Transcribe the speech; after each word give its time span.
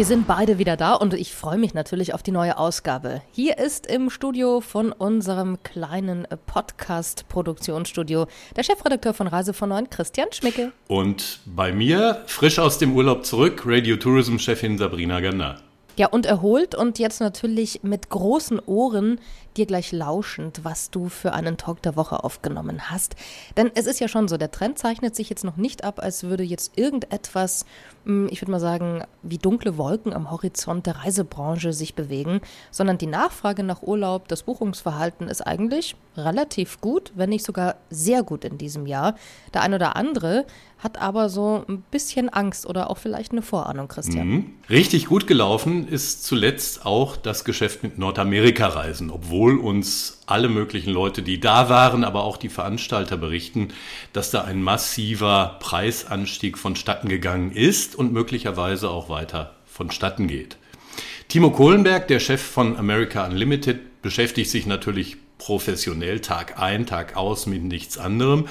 Wir 0.00 0.06
sind 0.06 0.26
beide 0.26 0.56
wieder 0.56 0.78
da 0.78 0.94
und 0.94 1.12
ich 1.12 1.34
freue 1.34 1.58
mich 1.58 1.74
natürlich 1.74 2.14
auf 2.14 2.22
die 2.22 2.30
neue 2.30 2.56
Ausgabe. 2.56 3.20
Hier 3.32 3.58
ist 3.58 3.86
im 3.86 4.08
Studio 4.08 4.62
von 4.62 4.92
unserem 4.92 5.62
kleinen 5.62 6.26
Podcast-Produktionsstudio 6.46 8.26
der 8.56 8.62
Chefredakteur 8.62 9.12
von 9.12 9.26
Reise 9.26 9.52
von 9.52 9.68
Neuen, 9.68 9.90
Christian 9.90 10.28
Schmicke. 10.32 10.72
Und 10.88 11.40
bei 11.44 11.74
mir, 11.74 12.22
frisch 12.24 12.58
aus 12.58 12.78
dem 12.78 12.96
Urlaub 12.96 13.26
zurück, 13.26 13.64
Radio 13.66 13.96
Tourism-Chefin 13.96 14.78
Sabrina 14.78 15.20
Gander. 15.20 15.56
Ja, 15.96 16.06
und 16.06 16.24
erholt 16.24 16.74
und 16.74 16.98
jetzt 16.98 17.20
natürlich 17.20 17.82
mit 17.82 18.08
großen 18.08 18.58
Ohren 18.58 19.20
dir 19.56 19.66
gleich 19.66 19.92
lauschend, 19.92 20.64
was 20.64 20.90
du 20.90 21.08
für 21.08 21.32
einen 21.32 21.56
Talk 21.56 21.82
der 21.82 21.96
Woche 21.96 22.24
aufgenommen 22.24 22.90
hast. 22.90 23.16
Denn 23.56 23.70
es 23.74 23.86
ist 23.86 24.00
ja 24.00 24.08
schon 24.08 24.28
so, 24.28 24.36
der 24.36 24.50
Trend 24.50 24.78
zeichnet 24.78 25.16
sich 25.16 25.30
jetzt 25.30 25.44
noch 25.44 25.56
nicht 25.56 25.84
ab, 25.84 26.00
als 26.02 26.24
würde 26.24 26.42
jetzt 26.42 26.78
irgendetwas, 26.78 27.66
hm, 28.04 28.28
ich 28.30 28.40
würde 28.40 28.52
mal 28.52 28.60
sagen, 28.60 29.04
wie 29.22 29.38
dunkle 29.38 29.76
Wolken 29.76 30.12
am 30.12 30.30
Horizont 30.30 30.86
der 30.86 30.96
Reisebranche 30.96 31.72
sich 31.72 31.94
bewegen, 31.94 32.40
sondern 32.70 32.98
die 32.98 33.06
Nachfrage 33.06 33.62
nach 33.62 33.82
Urlaub, 33.82 34.28
das 34.28 34.42
Buchungsverhalten 34.44 35.28
ist 35.28 35.42
eigentlich 35.46 35.96
relativ 36.16 36.80
gut, 36.80 37.12
wenn 37.14 37.30
nicht 37.30 37.44
sogar 37.44 37.76
sehr 37.90 38.22
gut 38.22 38.44
in 38.44 38.58
diesem 38.58 38.86
Jahr. 38.86 39.14
Der 39.54 39.62
ein 39.62 39.74
oder 39.74 39.96
andere 39.96 40.44
hat 40.78 41.00
aber 41.00 41.28
so 41.28 41.64
ein 41.68 41.82
bisschen 41.90 42.28
Angst 42.30 42.66
oder 42.66 42.90
auch 42.90 42.98
vielleicht 42.98 43.32
eine 43.32 43.42
Vorahnung, 43.42 43.88
Christian. 43.88 44.28
Mhm. 44.28 44.54
Richtig 44.68 45.06
gut 45.06 45.26
gelaufen 45.26 45.86
ist 45.86 46.24
zuletzt 46.24 46.86
auch 46.86 47.16
das 47.16 47.44
Geschäft 47.44 47.82
mit 47.82 47.98
Nordamerika-Reisen, 47.98 49.10
obwohl 49.10 49.49
uns 49.58 50.22
alle 50.26 50.48
möglichen 50.48 50.90
Leute, 50.90 51.22
die 51.22 51.40
da 51.40 51.68
waren, 51.68 52.04
aber 52.04 52.24
auch 52.24 52.36
die 52.36 52.48
Veranstalter 52.48 53.16
berichten, 53.16 53.68
dass 54.12 54.30
da 54.30 54.42
ein 54.42 54.62
massiver 54.62 55.56
Preisanstieg 55.60 56.58
vonstatten 56.58 57.08
gegangen 57.08 57.52
ist 57.52 57.96
und 57.96 58.12
möglicherweise 58.12 58.90
auch 58.90 59.08
weiter 59.08 59.54
vonstatten 59.66 60.26
geht. 60.26 60.56
Timo 61.28 61.50
Kohlenberg, 61.50 62.08
der 62.08 62.20
Chef 62.20 62.42
von 62.42 62.76
America 62.76 63.26
Unlimited, 63.26 64.02
beschäftigt 64.02 64.50
sich 64.50 64.66
natürlich 64.66 65.16
professionell 65.38 66.20
Tag 66.20 66.60
ein, 66.60 66.86
Tag 66.86 67.16
aus 67.16 67.46
mit 67.46 67.62
nichts 67.62 67.98
anderem 67.98 68.46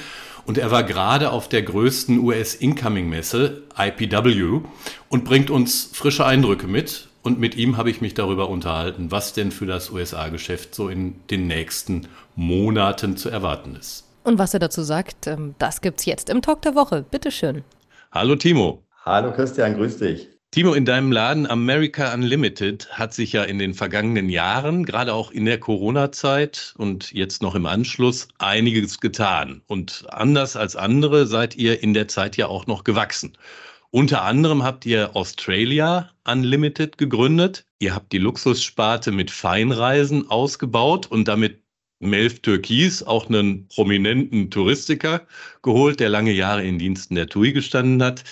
und 0.49 0.57
er 0.57 0.71
war 0.71 0.83
gerade 0.83 1.31
auf 1.31 1.47
der 1.47 1.61
größten 1.61 2.17
US-Incoming-Messe, 2.17 3.61
IPW, 3.77 4.61
und 5.07 5.23
bringt 5.23 5.51
uns 5.51 5.91
frische 5.93 6.25
Eindrücke 6.25 6.65
mit. 6.65 7.08
Und 7.21 7.39
mit 7.39 7.55
ihm 7.55 7.75
habe 7.75 7.89
ich 7.89 8.01
mich 8.01 8.13
darüber 8.13 8.49
unterhalten, 8.49 9.11
was 9.11 9.33
denn 9.33 9.51
für 9.51 9.65
das 9.65 9.89
USA-Geschäft 9.89 10.73
so 10.73 10.87
in 10.87 11.15
den 11.29 11.47
nächsten 11.47 12.07
Monaten 12.35 13.17
zu 13.17 13.29
erwarten 13.29 13.75
ist. 13.75 14.05
Und 14.23 14.39
was 14.39 14.53
er 14.53 14.59
dazu 14.59 14.83
sagt, 14.83 15.27
ähm, 15.27 15.55
das 15.59 15.81
gibt's 15.81 16.05
jetzt 16.05 16.29
im 16.29 16.41
Talk 16.41 16.61
der 16.61 16.75
Woche. 16.75 17.03
Bitteschön. 17.03 17.63
Hallo 18.11 18.35
Timo. 18.35 18.83
Hallo 19.05 19.33
Christian, 19.33 19.75
grüß 19.75 19.97
dich. 19.97 20.29
Timo, 20.51 20.73
in 20.73 20.85
deinem 20.85 21.11
Laden 21.11 21.45
America 21.45 22.11
Unlimited 22.11 22.89
hat 22.91 23.13
sich 23.13 23.33
ja 23.33 23.43
in 23.43 23.59
den 23.59 23.75
vergangenen 23.75 24.29
Jahren, 24.29 24.83
gerade 24.83 25.13
auch 25.13 25.29
in 25.29 25.45
der 25.45 25.59
Corona-Zeit 25.59 26.73
und 26.77 27.11
jetzt 27.11 27.43
noch 27.43 27.53
im 27.53 27.67
Anschluss, 27.67 28.29
einiges 28.39 28.99
getan. 28.99 29.61
Und 29.67 30.05
anders 30.09 30.55
als 30.55 30.75
andere 30.75 31.27
seid 31.27 31.55
ihr 31.55 31.83
in 31.83 31.93
der 31.93 32.07
Zeit 32.07 32.35
ja 32.35 32.47
auch 32.47 32.65
noch 32.65 32.83
gewachsen. 32.83 33.37
Unter 33.91 34.23
anderem 34.23 34.63
habt 34.63 34.85
ihr 34.85 35.15
Australia 35.15 36.09
Unlimited 36.31 36.97
gegründet. 36.97 37.65
Ihr 37.79 37.95
habt 37.95 38.11
die 38.11 38.17
Luxussparte 38.17 39.11
mit 39.11 39.31
Feinreisen 39.31 40.29
ausgebaut 40.29 41.07
und 41.07 41.27
damit 41.27 41.61
Melf 42.01 42.39
Türkis, 42.41 43.03
auch 43.03 43.27
einen 43.27 43.67
prominenten 43.67 44.49
Touristiker, 44.49 45.27
geholt, 45.61 45.99
der 45.99 46.07
lange 46.07 46.31
Jahre 46.31 46.63
in 46.65 46.79
Diensten 46.79 47.15
der 47.15 47.27
TUI 47.27 47.51
gestanden 47.51 48.01
hat. 48.01 48.23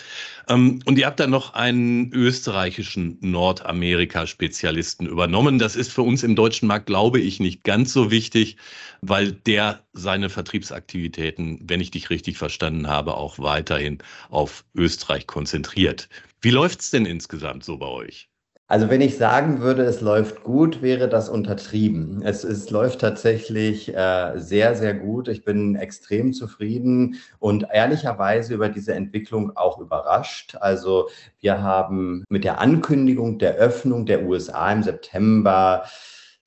Ähm, 0.48 0.80
und 0.86 0.98
ihr 0.98 1.06
habt 1.06 1.20
dann 1.20 1.32
noch 1.32 1.54
einen 1.54 2.14
österreichischen 2.14 3.18
Nordamerika-Spezialisten 3.20 5.06
übernommen. 5.06 5.60
Das 5.60 5.76
ist 5.76 5.92
für 5.92 6.04
uns 6.04 6.24
im 6.24 6.36
deutschen 6.36 6.68
Markt, 6.68 6.86
glaube 6.86 7.20
ich, 7.20 7.42
nicht 7.42 7.64
ganz 7.66 7.92
so 7.92 8.10
wichtig, 8.10 8.56
weil 9.02 9.34
der 9.34 9.86
seine 9.92 10.30
Vertriebsaktivitäten, 10.30 11.60
wenn 11.64 11.82
ich 11.82 11.92
dich 11.92 12.10
richtig 12.10 12.38
verstanden 12.38 12.88
habe, 12.88 13.16
auch 13.16 13.38
weiterhin 13.40 13.98
auf 14.30 14.64
Österreich 14.76 15.28
konzentriert. 15.28 16.08
Wie 16.42 16.52
läuft's 16.52 16.92
denn 16.92 17.06
insgesamt 17.06 17.64
so 17.64 17.78
bei 17.78 17.88
euch? 17.88 18.30
Also 18.70 18.90
wenn 18.90 19.00
ich 19.00 19.18
sagen 19.18 19.62
würde, 19.62 19.84
es 19.84 20.02
läuft 20.02 20.44
gut, 20.44 20.82
wäre 20.82 21.08
das 21.08 21.30
untertrieben. 21.30 22.22
Es, 22.22 22.44
es 22.44 22.70
läuft 22.70 23.00
tatsächlich 23.00 23.96
äh, 23.96 24.34
sehr, 24.36 24.76
sehr 24.76 24.94
gut. 24.94 25.30
Ich 25.30 25.46
bin 25.46 25.76
extrem 25.76 26.34
zufrieden 26.34 27.16
und 27.40 27.66
ehrlicherweise 27.72 28.54
über 28.54 28.68
diese 28.68 28.94
Entwicklung 28.94 29.56
auch 29.56 29.80
überrascht. 29.80 30.58
Also 30.60 31.08
wir 31.40 31.64
haben 31.64 32.26
mit 32.28 32.44
der 32.44 32.60
Ankündigung 32.60 33.40
der 33.40 33.56
Öffnung 33.56 34.06
der 34.06 34.26
USA 34.26 34.70
im 34.74 34.84
September 34.84 35.86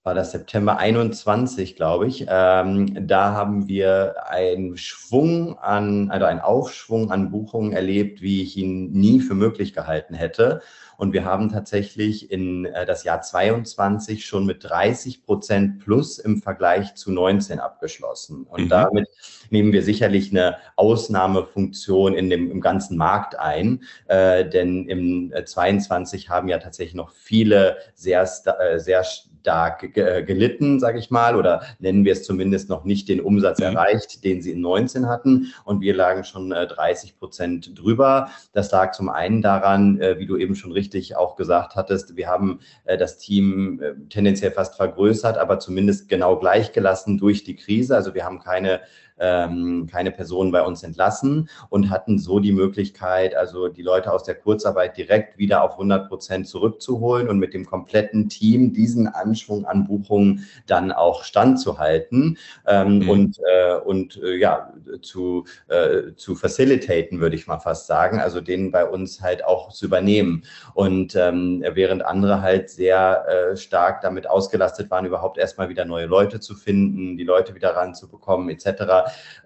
war 0.03 0.15
das 0.15 0.33
September 0.33 0.79
21, 0.79 1.77
glaube 1.77 2.07
ich. 2.07 2.25
Ähm, 2.27 3.07
da 3.07 3.33
haben 3.33 3.69
wir 3.69 4.15
einen 4.29 4.79
Schwung 4.79 5.59
an, 5.59 6.11
also 6.11 6.25
einen 6.25 6.41
Aufschwung 6.41 7.11
an 7.11 7.31
Buchungen 7.31 7.73
erlebt, 7.73 8.23
wie 8.23 8.43
ich 8.43 8.57
ihn 8.57 8.93
nie 8.93 9.21
für 9.21 9.35
möglich 9.35 9.75
gehalten 9.75 10.15
hätte. 10.15 10.63
Und 10.97 11.13
wir 11.13 11.25
haben 11.25 11.51
tatsächlich 11.51 12.31
in 12.31 12.65
äh, 12.65 12.87
das 12.87 13.05
Jahr 13.05 13.21
22 13.21 14.25
schon 14.25 14.47
mit 14.47 14.65
30 14.65 15.23
Prozent 15.23 15.81
plus 15.81 16.19
im 16.19 16.41
Vergleich 16.43 16.95
zu 16.95 17.11
19 17.11 17.61
abgeschlossen. 17.61 18.45
Und 18.45 18.65
mhm. 18.65 18.69
damit 18.69 19.09
nehmen 19.51 19.73
wir 19.73 19.83
sicherlich 19.83 20.31
eine 20.31 20.57
Ausnahmefunktion 20.77 22.15
in 22.15 22.31
dem, 22.31 22.51
im 22.51 22.61
ganzen 22.63 22.97
Markt 22.97 23.39
ein. 23.39 23.83
Äh, 24.09 24.49
denn 24.49 24.89
im 24.89 25.33
22 25.45 26.25
äh, 26.25 26.29
haben 26.29 26.49
ja 26.49 26.59
tatsächlich 26.59 26.95
noch 26.95 27.13
viele 27.13 27.77
sehr, 27.95 28.23
äh, 28.61 28.79
sehr 28.79 29.05
stark 29.41 29.95
gelitten, 29.95 30.81
sage 30.81 30.99
ich 30.99 31.11
mal, 31.11 31.37
oder 31.37 31.63
nennen 31.79 32.05
wir 32.05 32.13
es 32.13 32.25
zumindest 32.25 32.69
noch 32.69 32.85
nicht 32.85 33.09
den 33.09 33.21
Umsatz 33.21 33.59
mhm. 33.59 33.67
erreicht, 33.67 34.25
den 34.25 34.43
sie 34.43 34.53
in 34.53 34.61
19 34.61 35.09
hatten. 35.09 35.53
Und 35.65 35.81
wir 35.81 35.95
lagen 35.95 36.25
schon 36.25 36.51
30 36.51 37.19
Prozent 37.19 37.79
drüber. 37.79 38.29
Das 38.53 38.71
lag 38.71 38.93
zum 38.93 39.09
einen 39.09 39.43
daran, 39.43 39.99
wie 40.19 40.27
du 40.27 40.37
eben 40.37 40.55
schon 40.55 40.73
richtig 40.73 41.17
auch 41.17 41.37
gesagt 41.37 41.75
hattest, 41.75 42.17
wir 42.17 42.29
haben 42.29 42.61
das 42.85 43.19
Team 43.19 43.81
tendenziell 44.09 44.51
fast 44.51 44.77
vergrößert, 44.77 45.39
aber 45.39 45.59
zumindest 45.59 46.09
genau 46.09 46.37
gleichgelassen 46.39 47.19
durch 47.19 47.45
die 47.45 47.57
Krise. 47.57 47.97
Also 47.97 48.15
wir 48.15 48.25
haben 48.25 48.41
keine 48.41 48.81
ähm, 49.21 49.87
keine 49.91 50.11
Personen 50.11 50.51
bei 50.51 50.63
uns 50.63 50.83
entlassen 50.83 51.49
und 51.69 51.91
hatten 51.91 52.19
so 52.19 52.41
die 52.41 52.53
Möglichkeit, 52.53 53.37
also 53.37 53.69
die 53.69 53.83
Leute 53.83 54.13
aus 54.13 54.25
der 54.25 54.35
Kurzarbeit 54.35 54.97
direkt 54.97 55.39
wieder 55.39 55.63
auf 55.63 55.73
100 55.73 56.09
Prozent 56.09 56.49
zurückzuholen 56.49 57.29
und 57.29 57.39
mit 57.39 57.55
dem 57.55 57.67
kompletten 57.67 58.29
Team 58.29 58.73
diesen 58.73 59.07
Anschwung 59.31 59.65
an 59.65 59.87
Buchungen 59.87 60.49
dann 60.67 60.91
auch 60.91 61.23
standzuhalten 61.23 62.37
ähm, 62.67 62.99
mhm. 62.99 63.09
und, 63.09 63.39
äh, 63.39 63.75
und 63.77 64.21
äh, 64.23 64.37
ja, 64.37 64.73
zu, 65.03 65.45
äh, 65.69 66.15
zu 66.17 66.35
facilitaten, 66.35 67.21
würde 67.21 67.37
ich 67.37 67.47
mal 67.47 67.61
fast 67.61 67.87
sagen, 67.87 68.19
also 68.21 68.41
den 68.41 68.73
bei 68.73 68.85
uns 68.85 69.23
halt 69.23 69.45
auch 69.45 69.73
zu 69.73 69.87
übernehmen. 69.87 70.43
Und 70.75 71.15
ähm, 71.15 71.65
während 71.75 72.05
andere 72.05 72.43
halt 72.43 72.71
sehr 72.71 73.25
äh, 73.29 73.57
stark 73.57 74.01
damit 74.01 74.29
ausgelastet 74.29 74.91
waren, 74.91 75.07
überhaupt 75.07 75.39
erstmal 75.39 75.69
wieder 75.69 75.85
neue 75.85 76.07
Leute 76.07 76.41
zu 76.41 76.55
finden, 76.55 77.17
die 77.17 77.25
Leute 77.25 77.55
wieder 77.55 77.77
ranzubekommen, 77.77 78.51
etc., 78.51 78.71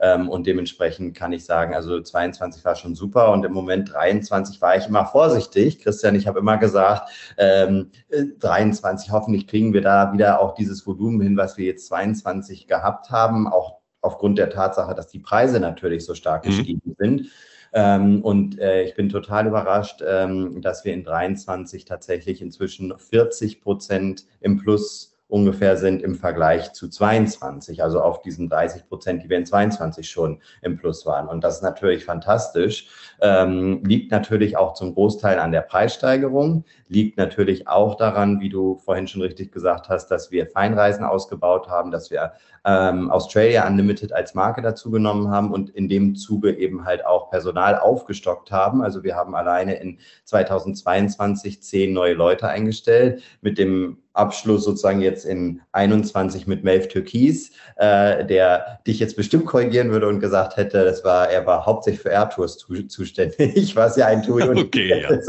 ähm, 0.01 0.29
und 0.29 0.47
dementsprechend 0.47 1.15
kann 1.17 1.33
ich 1.33 1.45
sagen, 1.45 1.75
also 1.75 2.01
22 2.01 2.65
war 2.65 2.77
schon 2.77 2.95
super 2.95 3.33
und 3.33 3.45
im 3.45 3.53
Moment 3.53 3.93
23 3.93 4.61
war 4.61 4.77
ich 4.77 4.87
immer 4.87 5.05
vorsichtig. 5.07 5.81
Christian, 5.81 6.15
ich 6.15 6.27
habe 6.27 6.39
immer 6.39 6.57
gesagt, 6.57 7.11
ähm, 7.37 7.91
23, 8.39 9.11
hoffentlich 9.11 9.47
kriegen 9.47 9.73
wir 9.73 9.74
da 9.81 10.13
wieder 10.13 10.41
auch 10.41 10.55
dieses 10.55 10.87
Volumen 10.87 11.21
hin, 11.21 11.37
was 11.37 11.57
wir 11.59 11.67
jetzt 11.67 11.87
22 11.87 12.67
gehabt 12.67 13.11
haben, 13.11 13.49
auch 13.49 13.79
aufgrund 14.01 14.39
der 14.39 14.51
Tatsache, 14.51 14.95
dass 14.95 15.09
die 15.09 15.19
Preise 15.19 15.61
natürlich 15.61 16.05
so 16.05 16.15
stark 16.15 16.45
mhm. 16.45 16.51
gestiegen 16.51 16.97
sind. 16.99 17.31
Ähm, 17.73 18.23
und 18.23 18.59
äh, 18.61 18.85
ich 18.85 18.95
bin 18.95 19.09
total 19.09 19.49
überrascht, 19.49 20.03
ähm, 20.07 20.61
dass 20.63 20.85
wir 20.85 20.93
in 20.95 21.03
23 21.03 21.85
tatsächlich 21.85 22.41
inzwischen 22.41 22.97
40 22.97 23.63
Prozent 23.63 24.27
im 24.41 24.59
Plus 24.59 25.14
ungefähr 25.29 25.77
sind 25.77 26.03
im 26.03 26.15
Vergleich 26.15 26.73
zu 26.73 26.89
22, 26.89 27.83
also 27.83 28.01
auf 28.01 28.23
diesen 28.23 28.49
30 28.49 28.87
Prozent, 28.89 29.23
die 29.23 29.31
wir 29.31 29.39
in 29.39 29.47
22 29.47 30.09
schon 30.09 30.41
im 30.63 30.77
Plus 30.77 31.07
waren. 31.07 31.29
Und 31.29 31.43
das 31.43 31.57
ist 31.57 31.63
natürlich 31.63 32.05
fantastisch. 32.05 32.89
Ähm, 33.21 33.83
liegt 33.85 34.11
natürlich 34.11 34.57
auch 34.57 34.75
zum 34.75 34.95
Großteil 34.95 35.39
an 35.39 35.53
der 35.53 35.63
Preissteigerung, 35.63 36.65
liegt 36.89 37.17
natürlich 37.17 37.69
auch 37.69 37.97
daran, 37.97 38.41
wie 38.41 38.51
du 38.51 38.77
vorhin 38.77 39.09
schon 39.09 39.23
richtig 39.23 39.51
gesagt 39.51 39.89
hast, 39.89 40.09
dass 40.09 40.31
wir 40.31 40.47
Feinreisen 40.47 41.05
ausgebaut 41.05 41.69
haben, 41.69 41.91
dass 41.91 42.11
wir 42.11 42.33
ähm, 42.65 43.11
Australia 43.11 43.67
Unlimited 43.67 44.13
als 44.13 44.35
Marke 44.35 44.63
dazu 44.63 44.91
genommen 44.91 45.31
haben 45.31 45.53
und 45.53 45.71
in 45.71 45.89
dem 45.89 46.15
Zuge 46.15 46.57
eben 46.57 46.85
halt 46.85 47.05
auch 47.05 47.31
Personal 47.31 47.79
aufgestockt 47.79 48.51
haben. 48.51 48.83
Also 48.83 49.03
wir 49.03 49.17
haben 49.17 49.35
alleine 49.35 49.75
in 49.75 49.99
2022 50.25 51.63
zehn 51.63 51.93
neue 51.93 52.15
Leute 52.15 52.49
eingestellt 52.49 53.23
mit 53.41 53.59
dem 53.59 53.99
Abschluss 54.15 54.65
sozusagen 54.65 55.01
jetzt 55.01 55.27
in 55.27 55.61
21 55.73 56.47
mit 56.47 56.63
Melf 56.63 56.87
Türkis, 56.87 57.51
äh, 57.77 58.25
der 58.25 58.79
dich 58.87 59.01
jetzt 59.01 59.17
bestimmt 59.17 59.45
korrigieren 59.45 59.91
würde 59.91 60.07
und 60.07 60.21
gesagt 60.21 60.57
hätte, 60.57 60.85
das 60.85 61.05
war, 61.05 61.29
er 61.29 61.45
war 61.47 61.67
hauptsächlich 61.67 62.01
für 62.01 62.11
Airtours 62.11 62.59
zu, 62.59 62.87
zuständig, 62.87 63.75
was 63.77 63.97
ja 63.97 64.07
ein 64.07 64.23
Tool 64.23 64.43
okay, 64.57 65.01
ja. 65.03 65.11
ist. 65.15 65.29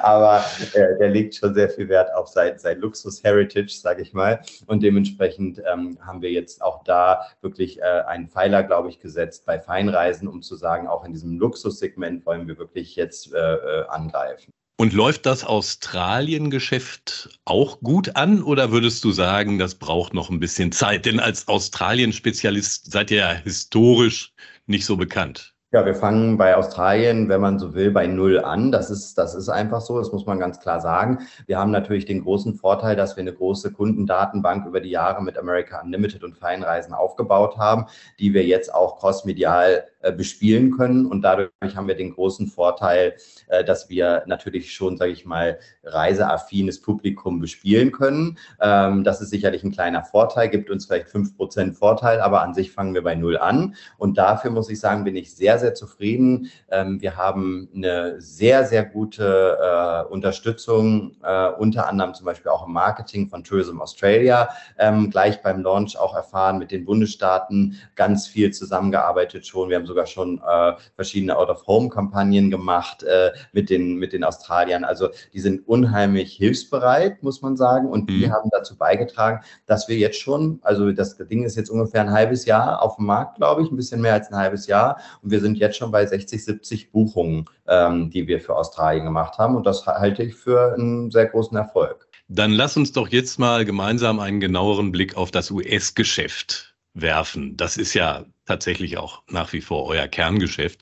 Aber 0.00 0.44
äh, 0.74 0.98
der 0.98 1.10
legt 1.10 1.34
schon 1.34 1.54
sehr 1.54 1.68
viel 1.68 1.88
Wert 1.88 2.14
auf 2.14 2.28
sein, 2.28 2.56
sein 2.56 2.78
Luxus-Heritage, 2.78 3.74
sage 3.80 4.02
ich 4.02 4.12
mal. 4.12 4.40
Und 4.66 4.84
dementsprechend 4.84 5.60
ähm, 5.70 5.98
haben 6.00 6.22
wir 6.22 6.30
jetzt 6.30 6.53
auch 6.62 6.84
da 6.84 7.26
wirklich 7.40 7.80
äh, 7.80 7.82
einen 7.82 8.28
Pfeiler, 8.28 8.62
glaube 8.62 8.88
ich, 8.88 9.00
gesetzt 9.00 9.46
bei 9.46 9.58
Feinreisen, 9.58 10.28
um 10.28 10.42
zu 10.42 10.56
sagen, 10.56 10.88
auch 10.88 11.04
in 11.04 11.12
diesem 11.12 11.38
Luxussegment 11.38 12.26
wollen 12.26 12.46
wir 12.46 12.58
wirklich 12.58 12.96
jetzt 12.96 13.32
äh, 13.32 13.38
äh 13.38 13.86
angreifen. 13.88 14.52
Und 14.76 14.92
läuft 14.92 15.24
das 15.24 15.44
Australien-Geschäft 15.44 17.38
auch 17.44 17.80
gut 17.80 18.16
an 18.16 18.42
oder 18.42 18.72
würdest 18.72 19.04
du 19.04 19.12
sagen, 19.12 19.58
das 19.58 19.76
braucht 19.76 20.14
noch 20.14 20.30
ein 20.30 20.40
bisschen 20.40 20.72
Zeit? 20.72 21.06
Denn 21.06 21.20
als 21.20 21.46
Australien-Spezialist 21.46 22.90
seid 22.90 23.12
ihr 23.12 23.18
ja 23.18 23.32
historisch 23.32 24.34
nicht 24.66 24.84
so 24.84 24.96
bekannt. 24.96 25.53
Ja, 25.74 25.84
wir 25.84 25.96
fangen 25.96 26.36
bei 26.36 26.56
Australien, 26.56 27.28
wenn 27.28 27.40
man 27.40 27.58
so 27.58 27.74
will, 27.74 27.90
bei 27.90 28.06
Null 28.06 28.38
an. 28.38 28.70
Das 28.70 28.90
ist, 28.90 29.18
das 29.18 29.34
ist 29.34 29.48
einfach 29.48 29.80
so, 29.80 29.98
das 29.98 30.12
muss 30.12 30.24
man 30.24 30.38
ganz 30.38 30.60
klar 30.60 30.80
sagen. 30.80 31.26
Wir 31.46 31.58
haben 31.58 31.72
natürlich 31.72 32.04
den 32.04 32.22
großen 32.22 32.54
Vorteil, 32.54 32.94
dass 32.94 33.16
wir 33.16 33.22
eine 33.22 33.32
große 33.32 33.72
Kundendatenbank 33.72 34.66
über 34.66 34.80
die 34.80 34.90
Jahre 34.90 35.20
mit 35.20 35.36
America 35.36 35.80
Unlimited 35.80 36.22
und 36.22 36.38
Feinreisen 36.38 36.94
aufgebaut 36.94 37.56
haben, 37.56 37.86
die 38.20 38.34
wir 38.34 38.44
jetzt 38.44 38.72
auch 38.72 39.00
crossmedial 39.00 39.88
bespielen 40.12 40.76
können. 40.76 41.06
Und 41.06 41.22
dadurch 41.22 41.50
haben 41.74 41.88
wir 41.88 41.96
den 41.96 42.14
großen 42.14 42.46
Vorteil, 42.46 43.14
äh, 43.48 43.64
dass 43.64 43.88
wir 43.88 44.24
natürlich 44.26 44.72
schon, 44.72 44.96
sage 44.96 45.12
ich 45.12 45.24
mal, 45.24 45.58
reiseaffines 45.82 46.80
Publikum 46.80 47.40
bespielen 47.40 47.92
können. 47.92 48.38
Ähm, 48.60 49.04
das 49.04 49.20
ist 49.20 49.30
sicherlich 49.30 49.64
ein 49.64 49.72
kleiner 49.72 50.04
Vorteil, 50.04 50.48
gibt 50.48 50.70
uns 50.70 50.86
vielleicht 50.86 51.08
fünf 51.08 51.36
Prozent 51.36 51.76
Vorteil, 51.76 52.20
aber 52.20 52.42
an 52.42 52.54
sich 52.54 52.72
fangen 52.72 52.94
wir 52.94 53.02
bei 53.02 53.14
Null 53.14 53.38
an. 53.38 53.74
Und 53.98 54.18
dafür 54.18 54.50
muss 54.50 54.70
ich 54.70 54.80
sagen, 54.80 55.04
bin 55.04 55.16
ich 55.16 55.34
sehr, 55.34 55.58
sehr 55.58 55.74
zufrieden. 55.74 56.50
Ähm, 56.70 57.00
wir 57.00 57.16
haben 57.16 57.68
eine 57.74 58.20
sehr, 58.20 58.64
sehr 58.64 58.84
gute 58.84 59.58
äh, 59.60 60.12
Unterstützung, 60.12 61.16
unter 61.58 61.88
anderem 61.88 62.14
zum 62.14 62.26
Beispiel 62.26 62.50
auch 62.50 62.66
im 62.66 62.72
Marketing 62.72 63.28
von 63.28 63.44
Tourism 63.44 63.80
Australia, 63.80 64.50
ähm, 64.78 65.10
gleich 65.10 65.42
beim 65.42 65.62
Launch 65.62 65.96
auch 65.98 66.14
erfahren, 66.14 66.58
mit 66.58 66.70
den 66.70 66.84
Bundesstaaten 66.84 67.78
ganz 67.94 68.26
viel 68.26 68.52
zusammengearbeitet 68.52 69.46
schon. 69.46 69.68
Wir 69.68 69.76
haben 69.76 69.86
so 69.86 69.93
sogar 69.94 70.06
schon 70.06 70.40
äh, 70.46 70.72
verschiedene 70.96 71.36
Out-of-Home-Kampagnen 71.36 72.50
gemacht 72.50 73.04
äh, 73.04 73.30
mit, 73.52 73.70
den, 73.70 73.94
mit 73.96 74.12
den 74.12 74.24
Australiern. 74.24 74.82
Also 74.82 75.08
die 75.32 75.38
sind 75.38 75.66
unheimlich 75.68 76.32
hilfsbereit, 76.32 77.22
muss 77.22 77.42
man 77.42 77.56
sagen. 77.56 77.88
Und 77.88 78.10
die 78.10 78.26
mhm. 78.26 78.32
haben 78.32 78.50
dazu 78.50 78.76
beigetragen, 78.76 79.40
dass 79.66 79.88
wir 79.88 79.96
jetzt 79.96 80.18
schon, 80.18 80.58
also 80.62 80.90
das 80.90 81.16
Ding 81.16 81.44
ist 81.44 81.56
jetzt 81.56 81.70
ungefähr 81.70 82.00
ein 82.00 82.10
halbes 82.10 82.44
Jahr 82.44 82.82
auf 82.82 82.96
dem 82.96 83.06
Markt, 83.06 83.36
glaube 83.36 83.62
ich, 83.62 83.70
ein 83.70 83.76
bisschen 83.76 84.00
mehr 84.00 84.14
als 84.14 84.28
ein 84.32 84.36
halbes 84.36 84.66
Jahr. 84.66 84.98
Und 85.22 85.30
wir 85.30 85.40
sind 85.40 85.56
jetzt 85.58 85.76
schon 85.76 85.92
bei 85.92 86.04
60, 86.04 86.44
70 86.44 86.90
Buchungen, 86.90 87.44
ähm, 87.68 88.10
die 88.10 88.26
wir 88.26 88.40
für 88.40 88.56
Australien 88.56 89.04
gemacht 89.04 89.38
haben. 89.38 89.54
Und 89.54 89.64
das 89.64 89.86
halte 89.86 90.24
ich 90.24 90.34
für 90.34 90.74
einen 90.74 91.12
sehr 91.12 91.26
großen 91.26 91.56
Erfolg. 91.56 92.08
Dann 92.26 92.50
lass 92.50 92.76
uns 92.76 92.90
doch 92.90 93.08
jetzt 93.08 93.38
mal 93.38 93.64
gemeinsam 93.64 94.18
einen 94.18 94.40
genaueren 94.40 94.90
Blick 94.90 95.16
auf 95.16 95.30
das 95.30 95.50
US-Geschäft 95.50 96.73
werfen. 96.94 97.56
Das 97.56 97.76
ist 97.76 97.94
ja 97.94 98.24
tatsächlich 98.46 98.98
auch 98.98 99.22
nach 99.28 99.52
wie 99.52 99.60
vor 99.60 99.86
euer 99.86 100.06
Kerngeschäft. 100.06 100.80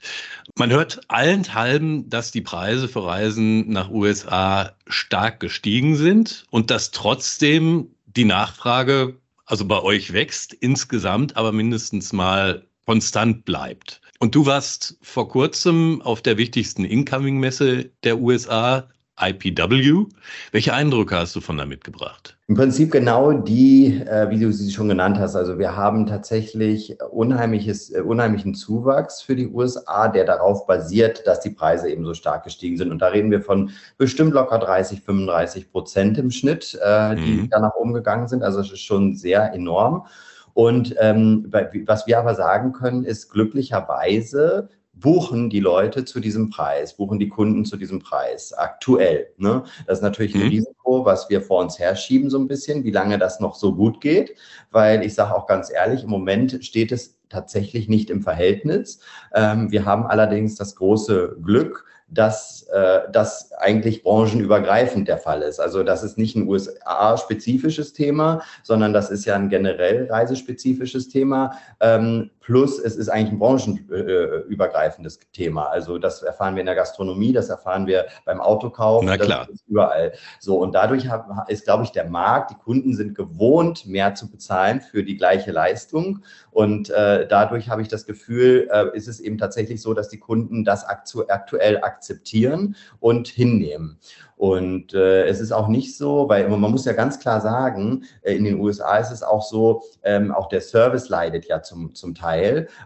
Man 0.57 0.71
hört 0.71 1.01
allenthalben, 1.09 2.09
dass 2.09 2.31
die 2.31 2.41
Preise 2.41 2.89
für 2.89 3.05
Reisen 3.05 3.71
nach 3.71 3.91
USA 3.91 4.77
stark 4.87 5.41
gestiegen 5.41 5.97
sind 5.97 6.45
und 6.51 6.71
dass 6.71 6.91
trotzdem 6.91 7.95
die 8.07 8.25
Nachfrage, 8.25 9.17
also 9.47 9.65
bei 9.65 9.81
euch 9.81 10.13
wächst 10.13 10.53
insgesamt, 10.53 11.37
aber 11.37 11.53
mindestens 11.53 12.13
mal 12.13 12.67
konstant 12.85 13.45
bleibt. 13.45 14.01
Und 14.19 14.35
du 14.35 14.47
warst 14.47 14.99
vor 15.03 15.29
kurzem 15.29 16.03
auf 16.03 16.23
der 16.23 16.37
wichtigsten 16.37 16.85
Incoming-Messe 16.85 17.91
der 18.05 18.19
USA, 18.19 18.89
IPW. 19.23 20.07
Welche 20.51 20.75
Eindrücke 20.75 21.17
hast 21.17 21.37
du 21.37 21.41
von 21.41 21.57
da 21.57 21.65
mitgebracht? 21.65 22.37
Im 22.49 22.57
Prinzip 22.57 22.91
genau 22.93 23.33
die, 23.33 24.03
äh, 24.07 24.29
wie 24.31 24.39
du 24.39 24.53
sie 24.53 24.71
schon 24.71 24.89
genannt 24.89 25.19
hast. 25.19 25.37
Also 25.37 25.59
wir 25.59 25.77
haben 25.77 26.07
tatsächlich 26.07 26.97
unheimliches, 27.11 27.95
äh, 27.95 28.01
unheimlichen 28.01 28.55
Zuwachs 28.55 29.23
für 29.23 29.37
die 29.37 29.49
USA, 29.49 30.09
der 30.09 30.25
darauf 30.25 30.67
basiert, 30.67 31.27
dass 31.27 31.41
die 31.41 31.51
Preise 31.51 31.89
eben 31.89 32.05
so 32.05 32.15
stark 32.15 32.45
gestiegen 32.45 32.77
sind. 32.77 32.91
Und 32.91 33.01
da 33.01 33.09
reden 33.09 33.31
wir 33.31 33.41
von 33.41 33.71
bestimmt 33.97 34.35
locker 34.35 34.59
30, 34.59 35.01
35 35.01 35.71
Prozent 35.71 36.19
im 36.19 36.31
Schnitt, 36.31 36.79
äh, 36.83 37.15
die 37.17 37.43
mhm. 37.43 37.51
da 37.51 37.61
nach 37.61 37.75
oben 37.75 37.95
gegangen 37.95 38.29
sind. 38.29 38.43
Also 38.43 38.61
es 38.61 38.73
ist 38.73 38.83
schon 38.83 39.15
sehr 39.15 39.55
enorm. 39.55 40.07
Und 40.55 40.95
ähm, 40.99 41.51
was 41.87 42.07
wir 42.07 42.19
aber 42.19 42.35
sagen 42.35 42.73
können, 42.73 43.05
ist 43.05 43.31
glücklicherweise 43.31 44.69
buchen 44.93 45.51
die 45.51 45.61
Leute 45.61 46.05
zu 46.05 46.21
diesem 46.21 46.51
Preis, 46.51 46.97
buchen 46.97 47.19
die 47.19 47.29
Kunden 47.29 47.65
zu 47.65 47.77
diesem 47.77 47.99
Preis 48.01 48.53
aktuell. 48.53 49.29
Ne? 49.37 49.65
Das 49.87 49.99
ist 49.99 50.03
natürlich 50.03 50.35
ein 50.35 50.43
mhm. 50.43 50.49
Risiko, 50.49 51.05
was 51.05 51.31
wir 51.31 51.41
vor 51.41 51.61
uns 51.61 51.79
herschieben 51.79 52.31
so 52.31 52.39
ein 52.39 52.49
bisschen, 52.49 52.85
wie 52.85 52.91
lange 52.91 53.19
das 53.19 53.41
noch 53.41 53.55
so 53.55 53.75
gut 53.75 54.01
geht, 54.01 54.37
weil 54.71 55.05
ich 55.05 55.15
sage 55.15 55.35
auch 55.35 55.47
ganz 55.47 55.73
ehrlich, 55.73 56.05
im 56.05 56.11
Moment 56.11 56.65
steht 56.65 56.93
es 56.93 57.19
tatsächlich 57.29 57.89
nicht 57.89 58.11
im 58.11 58.23
Verhältnis. 58.23 59.01
Ähm, 59.35 59.73
wir 59.73 59.87
haben 59.87 60.07
allerdings 60.07 60.55
das 60.55 60.77
große 60.77 61.39
Glück, 61.43 61.87
dass 62.13 62.65
äh, 62.73 63.01
das 63.11 63.53
eigentlich 63.53 64.03
branchenübergreifend 64.03 65.09
der 65.09 65.17
Fall 65.17 65.41
ist. 65.41 65.59
Also 65.61 65.83
das 65.83 66.03
ist 66.03 66.19
nicht 66.19 66.37
ein 66.37 66.47
USA-spezifisches 66.47 67.95
Thema, 67.95 68.43
sondern 68.63 68.93
das 68.93 69.11
ist 69.11 69.25
ja 69.25 69.35
ein 69.35 69.49
generell 69.49 70.09
reisespezifisches 70.11 71.09
Thema. 71.09 71.57
Ähm, 71.81 72.31
plus 72.43 72.79
es 72.79 72.97
ist 72.97 73.09
eigentlich 73.09 73.33
ein 73.33 73.39
branchenübergreifendes 73.39 75.21
Thema. 75.33 75.67
Also 75.67 75.99
das 75.99 76.23
erfahren 76.23 76.55
wir 76.55 76.61
in 76.61 76.67
der 76.67 76.75
Gastronomie, 76.75 77.33
das 77.33 77.49
erfahren 77.49 77.87
wir 77.87 78.07
beim 78.25 78.41
Autokauf, 78.41 79.03
Na 79.05 79.17
klar. 79.17 79.47
das 79.47 79.57
ist 79.57 79.69
überall. 79.69 80.13
So 80.41 80.59
und 80.59 80.75
dadurch 80.75 81.09
ist, 81.49 81.65
glaube 81.65 81.85
ich, 81.85 81.93
der 81.93 82.09
Markt, 82.09 82.51
die 82.51 82.57
Kunden 82.57 82.95
sind 82.95 83.15
gewohnt, 83.15 83.87
mehr 83.87 84.15
zu 84.15 84.31
bezahlen 84.31 84.81
für 84.81 85.05
die 85.05 85.17
gleiche 85.17 85.53
Leistung. 85.53 86.21
Und 86.51 86.91
äh, 86.91 87.27
dadurch 87.27 87.71
habe 87.71 87.81
ich 87.81 87.89
das 87.89 88.05
Gefühl, 88.05 88.69
äh, 88.71 88.97
ist 88.97 89.09
es 89.09 89.21
eben 89.21 89.39
tatsächlich 89.39 89.81
so, 89.81 89.95
dass 89.95 90.09
die 90.09 90.19
Kunden 90.19 90.65
das 90.65 90.85
aktu 90.85 91.23
aktuell 91.29 91.79
akzeptieren 91.79 92.03
akzeptieren 92.13 92.77
und 93.01 93.29
hinnehmen. 93.29 93.99
Und 94.37 94.93
äh, 94.93 95.27
es 95.27 95.41
ist 95.41 95.53
auch 95.53 95.69
nicht 95.69 95.97
so, 95.97 96.29
weil 96.29 96.49
man 96.49 96.71
muss 96.71 96.85
ja 96.85 96.95
ganz 96.95 97.21
klar 97.21 97.41
sagen, 97.41 98.05
äh, 98.23 98.35
in 98.35 98.43
den 98.43 98.59
USA 98.59 98.97
ist 98.97 99.13
es 99.13 99.23
auch 99.23 99.43
so, 99.43 99.85
ähm, 100.03 100.33
auch 100.33 100.49
der 100.49 100.61
Service 100.61 101.09
leidet 101.09 101.47
ja 101.47 101.63
zum, 101.63 101.95
zum 101.95 102.17
Teil, 102.17 102.32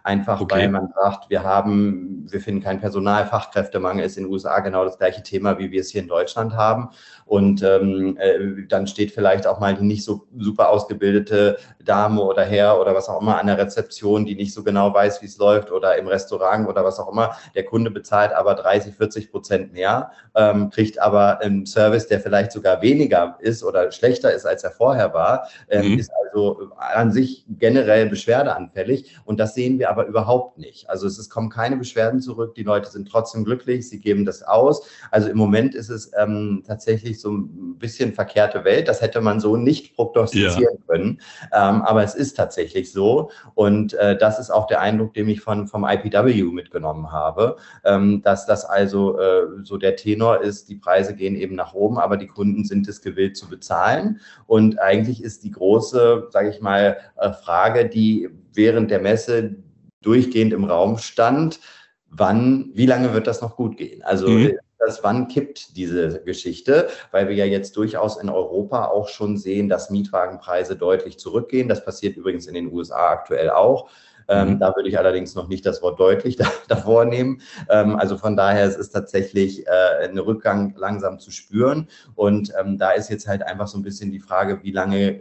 einfach 0.02 0.40
okay. 0.40 0.56
weil 0.56 0.68
man 0.68 0.88
sagt, 0.94 1.30
wir 1.30 1.42
haben, 1.42 2.26
wir 2.30 2.40
finden 2.40 2.62
keinen 2.62 2.80
Personal, 2.80 3.26
Fachkräftemangel 3.26 4.04
ist 4.04 4.16
in 4.16 4.24
den 4.24 4.32
USA 4.32 4.60
genau 4.60 4.84
das 4.84 4.98
gleiche 4.98 5.22
Thema, 5.22 5.58
wie 5.58 5.70
wir 5.70 5.80
es 5.80 5.90
hier 5.90 6.02
in 6.02 6.08
Deutschland 6.08 6.54
haben. 6.54 6.90
Und 7.24 7.62
ähm, 7.62 8.16
äh, 8.20 8.66
dann 8.68 8.86
steht 8.86 9.10
vielleicht 9.10 9.46
auch 9.46 9.58
mal 9.58 9.74
die 9.74 9.84
nicht 9.84 10.04
so 10.04 10.26
super 10.38 10.68
ausgebildete 10.70 11.58
Dame 11.84 12.20
oder 12.22 12.44
Herr 12.44 12.80
oder 12.80 12.94
was 12.94 13.08
auch 13.08 13.20
immer 13.20 13.38
an 13.40 13.46
der 13.46 13.58
Rezeption, 13.58 14.24
die 14.24 14.36
nicht 14.36 14.54
so 14.54 14.62
genau 14.62 14.94
weiß, 14.94 15.22
wie 15.22 15.26
es 15.26 15.38
läuft 15.38 15.72
oder 15.72 15.96
im 15.96 16.06
Restaurant 16.06 16.68
oder 16.68 16.84
was 16.84 16.98
auch 16.98 17.10
immer. 17.10 17.36
Der 17.54 17.64
Kunde 17.64 17.90
bezahlt 17.90 18.32
aber 18.32 18.54
30, 18.54 18.94
40 18.94 19.30
Prozent 19.30 19.72
mehr, 19.72 20.10
ähm, 20.34 20.70
kriegt 20.70 21.00
aber 21.00 21.40
ein 21.40 21.66
Service, 21.66 22.06
der 22.06 22.20
vielleicht 22.20 22.52
sogar 22.52 22.82
weniger 22.82 23.36
ist 23.40 23.64
oder 23.64 23.90
schlechter 23.90 24.32
ist, 24.32 24.46
als 24.46 24.62
er 24.64 24.70
vorher 24.70 25.12
war, 25.12 25.48
ähm, 25.68 25.92
mhm. 25.92 25.98
ist 25.98 26.10
also 26.24 26.70
an 26.76 27.10
sich 27.10 27.44
generell 27.48 28.08
beschwerdeanfällig. 28.08 29.16
Und 29.24 29.35
das 29.36 29.54
sehen 29.54 29.78
wir 29.78 29.90
aber 29.90 30.06
überhaupt 30.06 30.58
nicht. 30.58 30.88
Also 30.90 31.06
es 31.06 31.18
ist, 31.18 31.30
kommen 31.30 31.50
keine 31.50 31.76
Beschwerden 31.76 32.20
zurück. 32.20 32.54
Die 32.54 32.62
Leute 32.62 32.90
sind 32.90 33.08
trotzdem 33.08 33.44
glücklich. 33.44 33.88
Sie 33.88 34.00
geben 34.00 34.24
das 34.24 34.42
aus. 34.42 34.86
Also 35.10 35.28
im 35.28 35.36
Moment 35.36 35.74
ist 35.74 35.90
es 35.90 36.10
ähm, 36.18 36.62
tatsächlich 36.66 37.20
so 37.20 37.32
ein 37.32 37.78
bisschen 37.78 38.12
verkehrte 38.14 38.64
Welt. 38.64 38.88
Das 38.88 39.00
hätte 39.02 39.20
man 39.20 39.40
so 39.40 39.56
nicht 39.56 39.94
prognostizieren 39.94 40.78
ja. 40.78 40.86
können. 40.86 41.20
Ähm, 41.52 41.82
aber 41.82 42.02
es 42.02 42.14
ist 42.14 42.36
tatsächlich 42.36 42.92
so. 42.92 43.30
Und 43.54 43.94
äh, 43.94 44.16
das 44.16 44.38
ist 44.38 44.50
auch 44.50 44.66
der 44.66 44.80
Eindruck, 44.80 45.14
den 45.14 45.28
ich 45.28 45.40
von, 45.40 45.68
vom 45.68 45.84
IPW 45.84 46.42
mitgenommen 46.44 47.12
habe, 47.12 47.56
ähm, 47.84 48.22
dass 48.22 48.46
das 48.46 48.64
also 48.64 48.86
Also 48.86 49.18
äh, 49.18 49.64
so 49.64 49.76
der 49.78 49.96
Tenor 49.96 50.42
ist, 50.42 50.68
die 50.68 50.76
Preise 50.76 51.14
gehen 51.14 51.34
eben 51.34 51.54
nach 51.54 51.74
oben, 51.74 51.98
aber 51.98 52.16
die 52.16 52.28
Kunden 52.28 52.64
sind 52.64 52.88
es 52.88 53.02
gewillt 53.02 53.36
zu 53.36 53.48
bezahlen. 53.48 54.20
Und 54.46 54.78
eigentlich 54.78 55.22
ist 55.22 55.42
die 55.42 55.50
große, 55.50 56.28
sage 56.30 56.50
ich 56.50 56.60
mal, 56.60 56.96
äh, 57.16 57.32
Frage, 57.32 57.88
die 57.88 58.30
während 58.56 58.90
der 58.90 59.00
Messe 59.00 59.56
durchgehend 60.02 60.52
im 60.52 60.64
Raum 60.64 60.98
stand, 60.98 61.60
wann, 62.08 62.70
wie 62.74 62.86
lange 62.86 63.12
wird 63.12 63.26
das 63.26 63.40
noch 63.42 63.56
gut 63.56 63.76
gehen? 63.76 64.02
Also 64.02 64.28
mhm. 64.28 64.52
das, 64.78 65.02
wann 65.02 65.28
kippt 65.28 65.76
diese 65.76 66.22
Geschichte? 66.24 66.88
Weil 67.10 67.28
wir 67.28 67.34
ja 67.34 67.44
jetzt 67.44 67.76
durchaus 67.76 68.16
in 68.16 68.28
Europa 68.28 68.86
auch 68.86 69.08
schon 69.08 69.36
sehen, 69.36 69.68
dass 69.68 69.90
Mietwagenpreise 69.90 70.76
deutlich 70.76 71.18
zurückgehen. 71.18 71.68
Das 71.68 71.84
passiert 71.84 72.16
übrigens 72.16 72.46
in 72.46 72.54
den 72.54 72.72
USA 72.72 73.08
aktuell 73.08 73.50
auch. 73.50 73.90
Ähm, 74.28 74.50
mhm. 74.50 74.58
Da 74.58 74.74
würde 74.74 74.88
ich 74.88 74.98
allerdings 74.98 75.34
noch 75.34 75.48
nicht 75.48 75.64
das 75.64 75.82
Wort 75.82 76.00
deutlich 76.00 76.36
da, 76.36 76.46
davor 76.68 77.04
nehmen. 77.04 77.40
Ähm, 77.68 77.96
also 77.96 78.16
von 78.16 78.36
daher 78.36 78.66
es 78.66 78.76
ist 78.76 78.90
tatsächlich 78.90 79.66
äh, 79.66 80.04
ein 80.04 80.18
Rückgang 80.18 80.74
langsam 80.76 81.18
zu 81.18 81.30
spüren. 81.30 81.88
Und 82.14 82.52
ähm, 82.60 82.78
da 82.78 82.90
ist 82.90 83.10
jetzt 83.10 83.26
halt 83.26 83.42
einfach 83.42 83.68
so 83.68 83.78
ein 83.78 83.82
bisschen 83.82 84.10
die 84.10 84.20
Frage, 84.20 84.62
wie 84.62 84.72
lange 84.72 85.20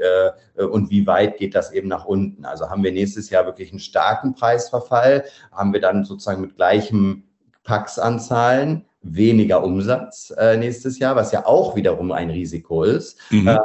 äh, 0.55 0.63
und 0.63 0.89
wie 0.89 1.05
weit 1.07 1.37
geht 1.37 1.55
das 1.55 1.71
eben 1.71 1.87
nach 1.87 2.05
unten. 2.05 2.45
Also 2.45 2.69
haben 2.69 2.83
wir 2.83 2.91
nächstes 2.91 3.29
Jahr 3.29 3.45
wirklich 3.45 3.71
einen 3.71 3.79
starken 3.79 4.33
Preisverfall? 4.35 5.25
Haben 5.51 5.73
wir 5.73 5.81
dann 5.81 6.05
sozusagen 6.05 6.41
mit 6.41 6.55
gleichem 6.55 7.23
Pax-Anzahlen 7.63 8.85
weniger 9.05 9.63
Umsatz 9.63 10.33
äh, 10.37 10.57
nächstes 10.57 10.99
Jahr, 10.99 11.15
was 11.15 11.31
ja 11.31 11.45
auch 11.45 11.75
wiederum 11.75 12.11
ein 12.11 12.29
Risiko 12.29 12.83
ist. 12.83 13.19
Mhm. 13.29 13.47
Äh, 13.49 13.57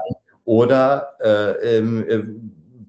oder 0.44 1.14
äh, 1.20 1.78
äh, 1.78 2.24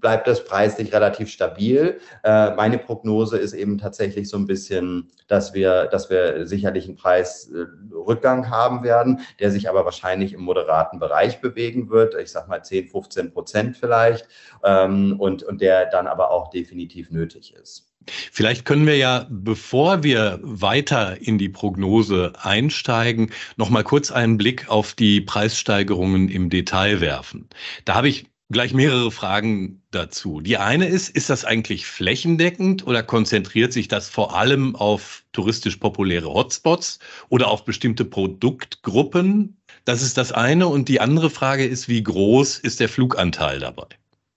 bleibt 0.01 0.27
das 0.27 0.43
preislich 0.43 0.93
relativ 0.93 1.29
stabil. 1.29 1.99
Äh, 2.23 2.53
meine 2.55 2.77
Prognose 2.77 3.37
ist 3.37 3.53
eben 3.53 3.77
tatsächlich 3.77 4.27
so 4.27 4.37
ein 4.37 4.47
bisschen, 4.47 5.11
dass 5.27 5.53
wir, 5.53 5.85
dass 5.85 6.09
wir 6.09 6.45
sicherlich 6.45 6.85
einen 6.85 6.97
Preisrückgang 6.97 8.49
haben 8.49 8.83
werden, 8.83 9.21
der 9.39 9.51
sich 9.51 9.69
aber 9.69 9.85
wahrscheinlich 9.85 10.33
im 10.33 10.41
moderaten 10.41 10.99
Bereich 10.99 11.39
bewegen 11.39 11.89
wird. 11.89 12.15
Ich 12.15 12.31
sage 12.31 12.49
mal 12.49 12.63
10, 12.63 12.89
15 12.89 13.31
Prozent 13.31 13.77
vielleicht. 13.77 14.27
Ähm, 14.63 15.19
und, 15.19 15.43
und 15.43 15.61
der 15.61 15.85
dann 15.85 16.07
aber 16.07 16.31
auch 16.31 16.49
definitiv 16.49 17.11
nötig 17.11 17.53
ist. 17.53 17.87
Vielleicht 18.07 18.65
können 18.65 18.87
wir 18.87 18.97
ja, 18.97 19.27
bevor 19.29 20.03
wir 20.03 20.39
weiter 20.41 21.21
in 21.21 21.37
die 21.37 21.49
Prognose 21.49 22.33
einsteigen, 22.41 23.31
noch 23.57 23.69
mal 23.69 23.83
kurz 23.83 24.11
einen 24.11 24.37
Blick 24.37 24.69
auf 24.69 24.93
die 24.93 25.21
Preissteigerungen 25.21 26.27
im 26.29 26.49
Detail 26.49 26.99
werfen. 26.99 27.47
Da 27.85 27.95
habe 27.95 28.09
ich 28.09 28.30
gleich 28.51 28.73
mehrere 28.73 29.11
Fragen 29.11 29.81
dazu. 29.91 30.41
Die 30.41 30.57
eine 30.57 30.87
ist, 30.87 31.09
ist 31.09 31.29
das 31.29 31.45
eigentlich 31.45 31.85
flächendeckend 31.85 32.85
oder 32.85 33.03
konzentriert 33.03 33.73
sich 33.73 33.87
das 33.87 34.09
vor 34.09 34.37
allem 34.37 34.75
auf 34.75 35.23
touristisch 35.31 35.77
populäre 35.77 36.33
Hotspots 36.33 36.99
oder 37.29 37.47
auf 37.47 37.65
bestimmte 37.65 38.05
Produktgruppen? 38.05 39.57
Das 39.85 40.01
ist 40.01 40.17
das 40.17 40.31
eine. 40.31 40.67
Und 40.67 40.89
die 40.89 41.01
andere 41.01 41.29
Frage 41.29 41.65
ist, 41.65 41.87
wie 41.87 42.03
groß 42.03 42.59
ist 42.59 42.79
der 42.79 42.89
Fluganteil 42.89 43.59
dabei? 43.59 43.87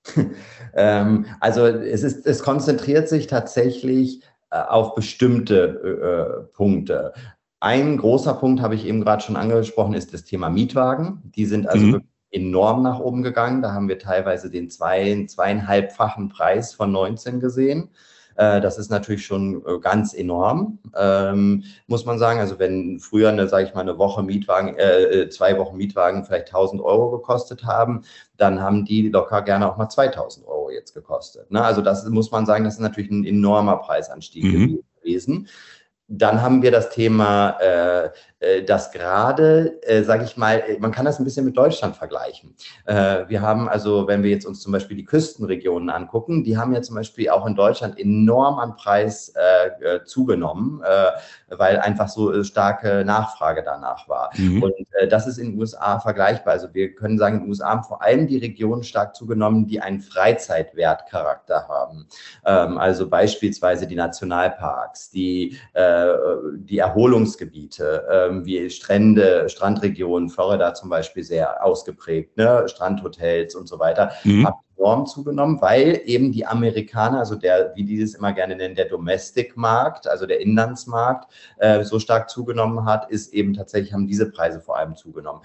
ähm, 0.74 1.26
also 1.40 1.66
es, 1.66 2.02
ist, 2.02 2.26
es 2.26 2.42
konzentriert 2.42 3.08
sich 3.08 3.26
tatsächlich 3.26 4.22
äh, 4.50 4.58
auf 4.58 4.94
bestimmte 4.94 6.48
äh, 6.50 6.54
Punkte. 6.54 7.12
Ein 7.60 7.96
großer 7.96 8.34
Punkt 8.34 8.60
habe 8.60 8.74
ich 8.74 8.84
eben 8.84 9.00
gerade 9.00 9.22
schon 9.22 9.36
angesprochen, 9.36 9.94
ist 9.94 10.12
das 10.12 10.24
Thema 10.24 10.50
Mietwagen. 10.50 11.22
Die 11.34 11.46
sind 11.46 11.66
also 11.66 11.86
mhm 11.86 12.02
enorm 12.34 12.82
nach 12.82 12.98
oben 12.98 13.22
gegangen. 13.22 13.62
Da 13.62 13.72
haben 13.72 13.88
wir 13.88 13.98
teilweise 13.98 14.50
den 14.50 14.70
zwei, 14.70 15.24
zweieinhalbfachen 15.26 16.28
Preis 16.28 16.74
von 16.74 16.90
19 16.92 17.40
gesehen. 17.40 17.90
Äh, 18.36 18.60
das 18.60 18.78
ist 18.78 18.90
natürlich 18.90 19.24
schon 19.24 19.62
äh, 19.66 19.78
ganz 19.78 20.12
enorm, 20.12 20.78
ähm, 20.96 21.64
muss 21.86 22.04
man 22.04 22.18
sagen. 22.18 22.40
Also 22.40 22.58
wenn 22.58 22.98
früher 22.98 23.28
eine, 23.28 23.48
sage 23.48 23.66
ich 23.66 23.74
mal, 23.74 23.82
eine 23.82 23.98
Woche 23.98 24.22
Mietwagen, 24.22 24.76
äh, 24.76 25.28
zwei 25.28 25.56
Wochen 25.58 25.76
Mietwagen 25.76 26.24
vielleicht 26.24 26.48
1000 26.48 26.82
Euro 26.82 27.10
gekostet 27.12 27.64
haben, 27.64 28.02
dann 28.36 28.60
haben 28.60 28.84
die 28.84 29.08
locker 29.08 29.42
gerne 29.42 29.70
auch 29.70 29.76
mal 29.76 29.88
2000 29.88 30.46
Euro 30.46 30.70
jetzt 30.70 30.94
gekostet. 30.94 31.50
Ne? 31.50 31.62
Also 31.62 31.80
das 31.80 32.04
muss 32.08 32.30
man 32.30 32.46
sagen, 32.46 32.64
das 32.64 32.74
ist 32.74 32.80
natürlich 32.80 33.10
ein 33.10 33.24
enormer 33.24 33.76
Preisanstieg 33.76 34.44
mhm. 34.44 34.80
gewesen. 35.00 35.48
Dann 36.08 36.42
haben 36.42 36.62
wir 36.62 36.70
das 36.70 36.90
Thema 36.90 37.50
äh, 37.60 38.10
dass 38.66 38.92
gerade, 38.92 39.80
äh, 39.82 40.02
sage 40.02 40.24
ich 40.24 40.36
mal, 40.36 40.62
man 40.78 40.92
kann 40.92 41.04
das 41.04 41.18
ein 41.18 41.24
bisschen 41.24 41.44
mit 41.44 41.56
Deutschland 41.56 41.96
vergleichen. 41.96 42.54
Äh, 42.86 43.24
wir 43.28 43.42
haben 43.42 43.68
also, 43.68 44.06
wenn 44.06 44.22
wir 44.22 44.30
jetzt 44.30 44.46
uns 44.46 44.60
zum 44.60 44.72
Beispiel 44.72 44.96
die 44.96 45.04
Küstenregionen 45.04 45.90
angucken, 45.90 46.44
die 46.44 46.56
haben 46.56 46.74
ja 46.74 46.82
zum 46.82 46.96
Beispiel 46.96 47.30
auch 47.30 47.46
in 47.46 47.54
Deutschland 47.54 47.98
enorm 47.98 48.58
an 48.58 48.76
Preis 48.76 49.32
äh, 49.36 49.96
äh 49.96 50.04
zugenommen, 50.04 50.82
äh, 50.82 51.10
weil 51.58 51.78
einfach 51.78 52.08
so 52.08 52.42
starke 52.44 53.04
Nachfrage 53.04 53.62
danach 53.64 54.08
war. 54.08 54.30
Mhm. 54.36 54.62
Und 54.62 54.74
das 55.08 55.26
ist 55.26 55.38
in 55.38 55.52
den 55.52 55.58
USA 55.60 55.98
vergleichbar. 55.98 56.54
Also 56.54 56.68
wir 56.72 56.94
können 56.94 57.18
sagen, 57.18 57.36
in 57.36 57.42
den 57.42 57.48
USA 57.50 57.70
haben 57.70 57.84
vor 57.84 58.02
allem 58.02 58.26
die 58.26 58.38
Regionen 58.38 58.82
stark 58.82 59.14
zugenommen, 59.14 59.66
die 59.66 59.80
einen 59.80 60.00
Freizeitwertcharakter 60.00 61.68
haben. 61.68 62.06
Ähm, 62.44 62.78
also 62.78 63.08
beispielsweise 63.08 63.86
die 63.86 63.96
Nationalparks, 63.96 65.10
die, 65.10 65.58
die 65.74 66.78
Erholungsgebiete, 66.78 68.04
ähm, 68.10 68.44
wie 68.44 68.70
Strände, 68.70 69.48
Strandregionen, 69.48 70.28
Florida 70.28 70.74
zum 70.74 70.90
Beispiel 70.90 71.24
sehr 71.24 71.64
ausgeprägt, 71.64 72.36
ne? 72.36 72.64
Strandhotels 72.66 73.54
und 73.54 73.68
so 73.68 73.78
weiter, 73.78 74.12
mhm. 74.24 74.48
Enorm 74.76 75.06
zugenommen, 75.06 75.60
weil 75.60 76.00
eben 76.04 76.32
die 76.32 76.46
Amerikaner, 76.46 77.20
also 77.20 77.34
der, 77.34 77.72
wie 77.74 77.84
die 77.84 78.00
es 78.00 78.14
immer 78.14 78.32
gerne 78.32 78.56
nennen, 78.56 78.74
der 78.74 78.86
Domestic-Markt, 78.86 80.06
also 80.06 80.26
der 80.26 80.40
Inlandsmarkt, 80.40 81.32
äh, 81.58 81.84
so 81.84 81.98
stark 81.98 82.30
zugenommen 82.30 82.84
hat, 82.84 83.10
ist 83.10 83.32
eben 83.32 83.54
tatsächlich, 83.54 83.92
haben 83.92 84.06
diese 84.06 84.30
Preise 84.30 84.60
vor 84.60 84.76
allem 84.76 84.96
zugenommen. 84.96 85.42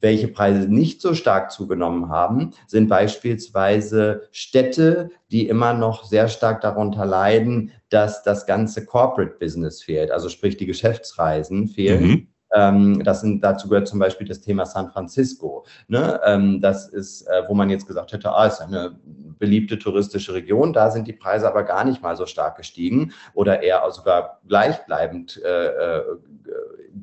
Welche 0.00 0.28
Preise 0.28 0.68
nicht 0.68 1.00
so 1.00 1.14
stark 1.14 1.50
zugenommen 1.50 2.08
haben, 2.08 2.52
sind 2.68 2.88
beispielsweise 2.88 4.28
Städte, 4.30 5.10
die 5.32 5.48
immer 5.48 5.74
noch 5.74 6.04
sehr 6.04 6.28
stark 6.28 6.60
darunter 6.60 7.04
leiden, 7.04 7.72
dass 7.88 8.22
das 8.22 8.46
ganze 8.46 8.84
Corporate 8.84 9.36
Business 9.40 9.82
fehlt, 9.82 10.12
also 10.12 10.28
sprich 10.28 10.56
die 10.56 10.66
Geschäftsreisen 10.66 11.66
fehlen. 11.66 12.06
Mhm. 12.06 12.28
Ähm, 12.54 13.02
das 13.04 13.20
sind, 13.20 13.42
dazu 13.42 13.68
gehört 13.68 13.88
zum 13.88 13.98
Beispiel 13.98 14.26
das 14.26 14.40
Thema 14.40 14.66
San 14.66 14.90
Francisco. 14.90 15.64
Ne? 15.88 16.20
Ähm, 16.24 16.60
das 16.60 16.88
ist, 16.88 17.22
äh, 17.22 17.42
wo 17.48 17.54
man 17.54 17.70
jetzt 17.70 17.86
gesagt 17.86 18.12
hätte, 18.12 18.32
ah, 18.32 18.46
ist 18.46 18.60
eine 18.60 18.96
beliebte 19.38 19.78
touristische 19.78 20.34
Region. 20.34 20.72
Da 20.72 20.90
sind 20.90 21.06
die 21.06 21.12
Preise 21.12 21.48
aber 21.48 21.62
gar 21.64 21.84
nicht 21.84 22.02
mal 22.02 22.16
so 22.16 22.26
stark 22.26 22.56
gestiegen 22.56 23.12
oder 23.34 23.62
eher 23.62 23.82
sogar 23.90 24.40
gleichbleibend 24.46 25.40
äh, 25.44 25.66
äh, 25.66 26.02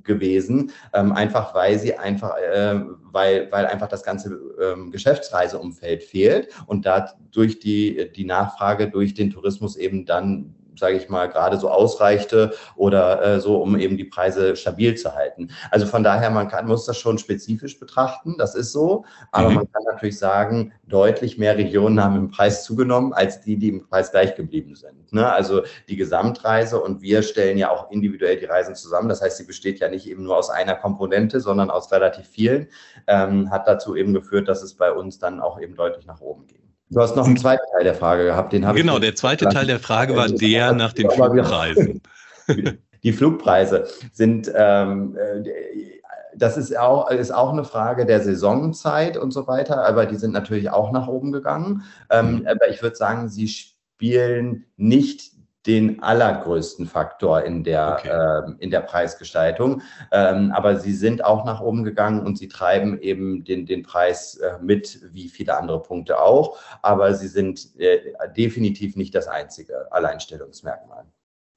gewesen, 0.03 0.71
ähm, 0.93 1.13
einfach 1.13 1.53
weil 1.55 1.79
sie 1.79 1.97
einfach, 1.97 2.35
äh, 2.37 2.79
weil, 3.11 3.51
weil 3.51 3.65
einfach 3.65 3.87
das 3.87 4.03
ganze 4.03 4.39
ähm, 4.61 4.91
Geschäftsreiseumfeld 4.91 6.03
fehlt 6.03 6.49
und 6.67 6.85
da 6.85 7.13
durch 7.31 7.59
die, 7.59 8.11
die 8.15 8.25
Nachfrage 8.25 8.89
durch 8.89 9.13
den 9.13 9.31
Tourismus 9.31 9.75
eben 9.77 10.05
dann 10.05 10.55
sage 10.77 10.97
ich 10.97 11.09
mal, 11.09 11.27
gerade 11.27 11.57
so 11.57 11.69
ausreichte 11.69 12.53
oder 12.75 13.23
äh, 13.23 13.39
so, 13.39 13.61
um 13.61 13.77
eben 13.77 13.97
die 13.97 14.05
Preise 14.05 14.55
stabil 14.55 14.95
zu 14.95 15.15
halten. 15.15 15.49
Also 15.71 15.85
von 15.85 16.03
daher, 16.03 16.29
man 16.29 16.47
kann, 16.47 16.67
muss 16.67 16.85
das 16.85 16.97
schon 16.97 17.17
spezifisch 17.17 17.79
betrachten, 17.79 18.35
das 18.37 18.55
ist 18.55 18.71
so, 18.71 19.05
aber 19.31 19.49
mhm. 19.49 19.55
man 19.55 19.71
kann 19.71 19.83
natürlich 19.85 20.17
sagen, 20.17 20.73
deutlich 20.87 21.37
mehr 21.37 21.57
Regionen 21.57 22.03
haben 22.03 22.15
im 22.15 22.29
Preis 22.29 22.63
zugenommen, 22.63 23.13
als 23.13 23.41
die, 23.41 23.57
die 23.57 23.69
im 23.69 23.87
Preis 23.87 24.11
gleich 24.11 24.35
geblieben 24.35 24.75
sind. 24.75 25.11
Ne? 25.11 25.31
Also 25.31 25.63
die 25.89 25.95
Gesamtreise 25.95 26.81
und 26.81 27.01
wir 27.01 27.23
stellen 27.23 27.57
ja 27.57 27.71
auch 27.71 27.89
individuell 27.91 28.37
die 28.37 28.45
Reisen 28.45 28.75
zusammen, 28.75 29.09
das 29.09 29.21
heißt, 29.21 29.37
sie 29.37 29.45
besteht 29.45 29.79
ja 29.79 29.89
nicht 29.89 30.07
eben 30.07 30.23
nur 30.23 30.37
aus 30.37 30.49
einer 30.49 30.75
Komponente, 30.75 31.39
sondern 31.39 31.69
aus 31.69 31.91
relativ 31.91 32.27
vielen, 32.27 32.67
ähm, 33.07 33.49
hat 33.49 33.67
dazu 33.67 33.95
eben 33.95 34.13
geführt, 34.13 34.47
dass 34.47 34.61
es 34.61 34.75
bei 34.75 34.91
uns 34.91 35.19
dann 35.19 35.39
auch 35.39 35.59
eben 35.59 35.75
deutlich 35.75 36.05
nach 36.05 36.21
oben 36.21 36.47
ging. 36.47 36.64
Du 36.89 37.01
hast 37.01 37.15
noch 37.15 37.25
einen 37.25 37.37
zweiten 37.37 37.63
Teil 37.73 37.83
der 37.83 37.95
Frage 37.95 38.25
gehabt, 38.25 38.53
den 38.53 38.65
habe 38.65 38.79
Genau, 38.79 38.99
der 38.99 39.15
zweite 39.15 39.49
Teil 39.49 39.65
der 39.65 39.79
Frage 39.79 40.15
war 40.15 40.27
der 40.27 40.73
nach 40.73 40.93
den 40.93 41.09
Flugpreisen. 41.09 42.01
Die 43.03 43.13
Flugpreise 43.13 43.87
sind, 44.13 44.51
ähm, 44.55 45.15
äh, 45.15 45.43
das 46.35 46.57
ist 46.57 46.75
auch, 46.75 47.09
ist 47.11 47.31
auch 47.31 47.51
eine 47.51 47.63
Frage 47.63 48.07
der 48.07 48.19
Saisonzeit 48.19 49.15
und 49.15 49.31
so 49.31 49.45
weiter, 49.45 49.85
aber 49.85 50.07
die 50.07 50.15
sind 50.15 50.31
natürlich 50.31 50.71
auch 50.71 50.91
nach 50.91 51.07
oben 51.07 51.31
gegangen. 51.31 51.83
Ähm, 52.09 52.39
mhm. 52.39 52.47
aber 52.47 52.67
ich 52.69 52.81
würde 52.81 52.95
sagen, 52.95 53.29
sie 53.29 53.47
spielen 53.47 54.65
nicht 54.75 55.33
den 55.65 56.01
allergrößten 56.03 56.85
Faktor 56.85 57.43
in 57.43 57.63
der, 57.63 57.97
okay. 57.99 58.09
äh, 58.09 58.63
in 58.63 58.69
der 58.69 58.81
Preisgestaltung. 58.81 59.81
Ähm, 60.11 60.51
aber 60.51 60.77
sie 60.77 60.93
sind 60.93 61.23
auch 61.23 61.45
nach 61.45 61.61
oben 61.61 61.83
gegangen 61.83 62.25
und 62.25 62.37
sie 62.37 62.47
treiben 62.47 62.99
eben 62.99 63.43
den, 63.43 63.65
den 63.65 63.83
Preis 63.83 64.35
äh, 64.35 64.57
mit, 64.61 64.99
wie 65.11 65.27
viele 65.27 65.57
andere 65.57 65.81
Punkte 65.81 66.21
auch. 66.21 66.57
Aber 66.81 67.13
sie 67.13 67.27
sind 67.27 67.79
äh, 67.79 67.99
definitiv 68.37 68.95
nicht 68.95 69.15
das 69.15 69.27
einzige 69.27 69.91
Alleinstellungsmerkmal. 69.91 71.05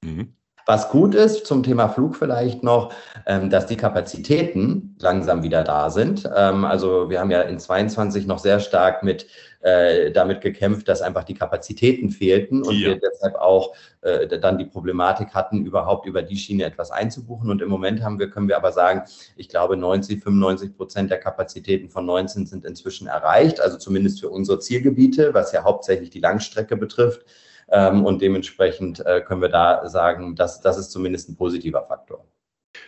Mhm. 0.03 0.35
Was 0.69 0.89
gut 0.89 1.15
ist 1.15 1.47
zum 1.47 1.63
Thema 1.63 1.89
Flug 1.89 2.15
vielleicht 2.15 2.61
noch, 2.61 2.93
ähm, 3.25 3.49
dass 3.49 3.65
die 3.65 3.75
Kapazitäten 3.75 4.95
langsam 4.99 5.41
wieder 5.41 5.63
da 5.63 5.89
sind. 5.89 6.29
Ähm, 6.31 6.63
also 6.63 7.09
wir 7.09 7.19
haben 7.19 7.31
ja 7.31 7.41
in 7.41 7.57
22 7.57 8.27
noch 8.27 8.37
sehr 8.37 8.59
stark 8.59 9.01
mit 9.01 9.25
äh, 9.61 10.11
damit 10.11 10.41
gekämpft, 10.41 10.87
dass 10.87 11.01
einfach 11.01 11.23
die 11.23 11.33
Kapazitäten 11.33 12.11
fehlten 12.11 12.61
und 12.61 12.75
ja. 12.75 12.89
wir 12.89 12.99
deshalb 12.99 13.33
auch 13.37 13.73
äh, 14.01 14.27
dann 14.27 14.59
die 14.59 14.65
Problematik 14.65 15.33
hatten, 15.33 15.65
überhaupt 15.65 16.05
über 16.05 16.21
die 16.21 16.37
Schiene 16.37 16.65
etwas 16.65 16.91
einzubuchen. 16.91 17.49
Und 17.49 17.63
im 17.63 17.69
Moment 17.69 18.03
haben 18.03 18.19
wir, 18.19 18.29
können 18.29 18.47
wir 18.47 18.55
aber 18.55 18.71
sagen, 18.71 19.01
ich 19.37 19.49
glaube 19.49 19.75
90, 19.75 20.21
95 20.21 20.77
Prozent 20.77 21.09
der 21.09 21.17
Kapazitäten 21.17 21.89
von 21.89 22.05
19 22.05 22.45
sind 22.45 22.63
inzwischen 22.63 23.07
erreicht, 23.07 23.59
also 23.59 23.79
zumindest 23.79 24.19
für 24.19 24.29
unsere 24.29 24.59
Zielgebiete, 24.59 25.33
was 25.33 25.51
ja 25.51 25.63
hauptsächlich 25.63 26.11
die 26.11 26.19
Langstrecke 26.19 26.77
betrifft. 26.77 27.25
Ähm, 27.71 28.05
und 28.05 28.21
dementsprechend 28.21 29.05
äh, 29.05 29.21
können 29.21 29.41
wir 29.41 29.49
da 29.49 29.87
sagen, 29.87 30.35
dass 30.35 30.61
das 30.61 30.77
ist 30.77 30.91
zumindest 30.91 31.29
ein 31.29 31.35
positiver 31.35 31.85
Faktor. 31.87 32.25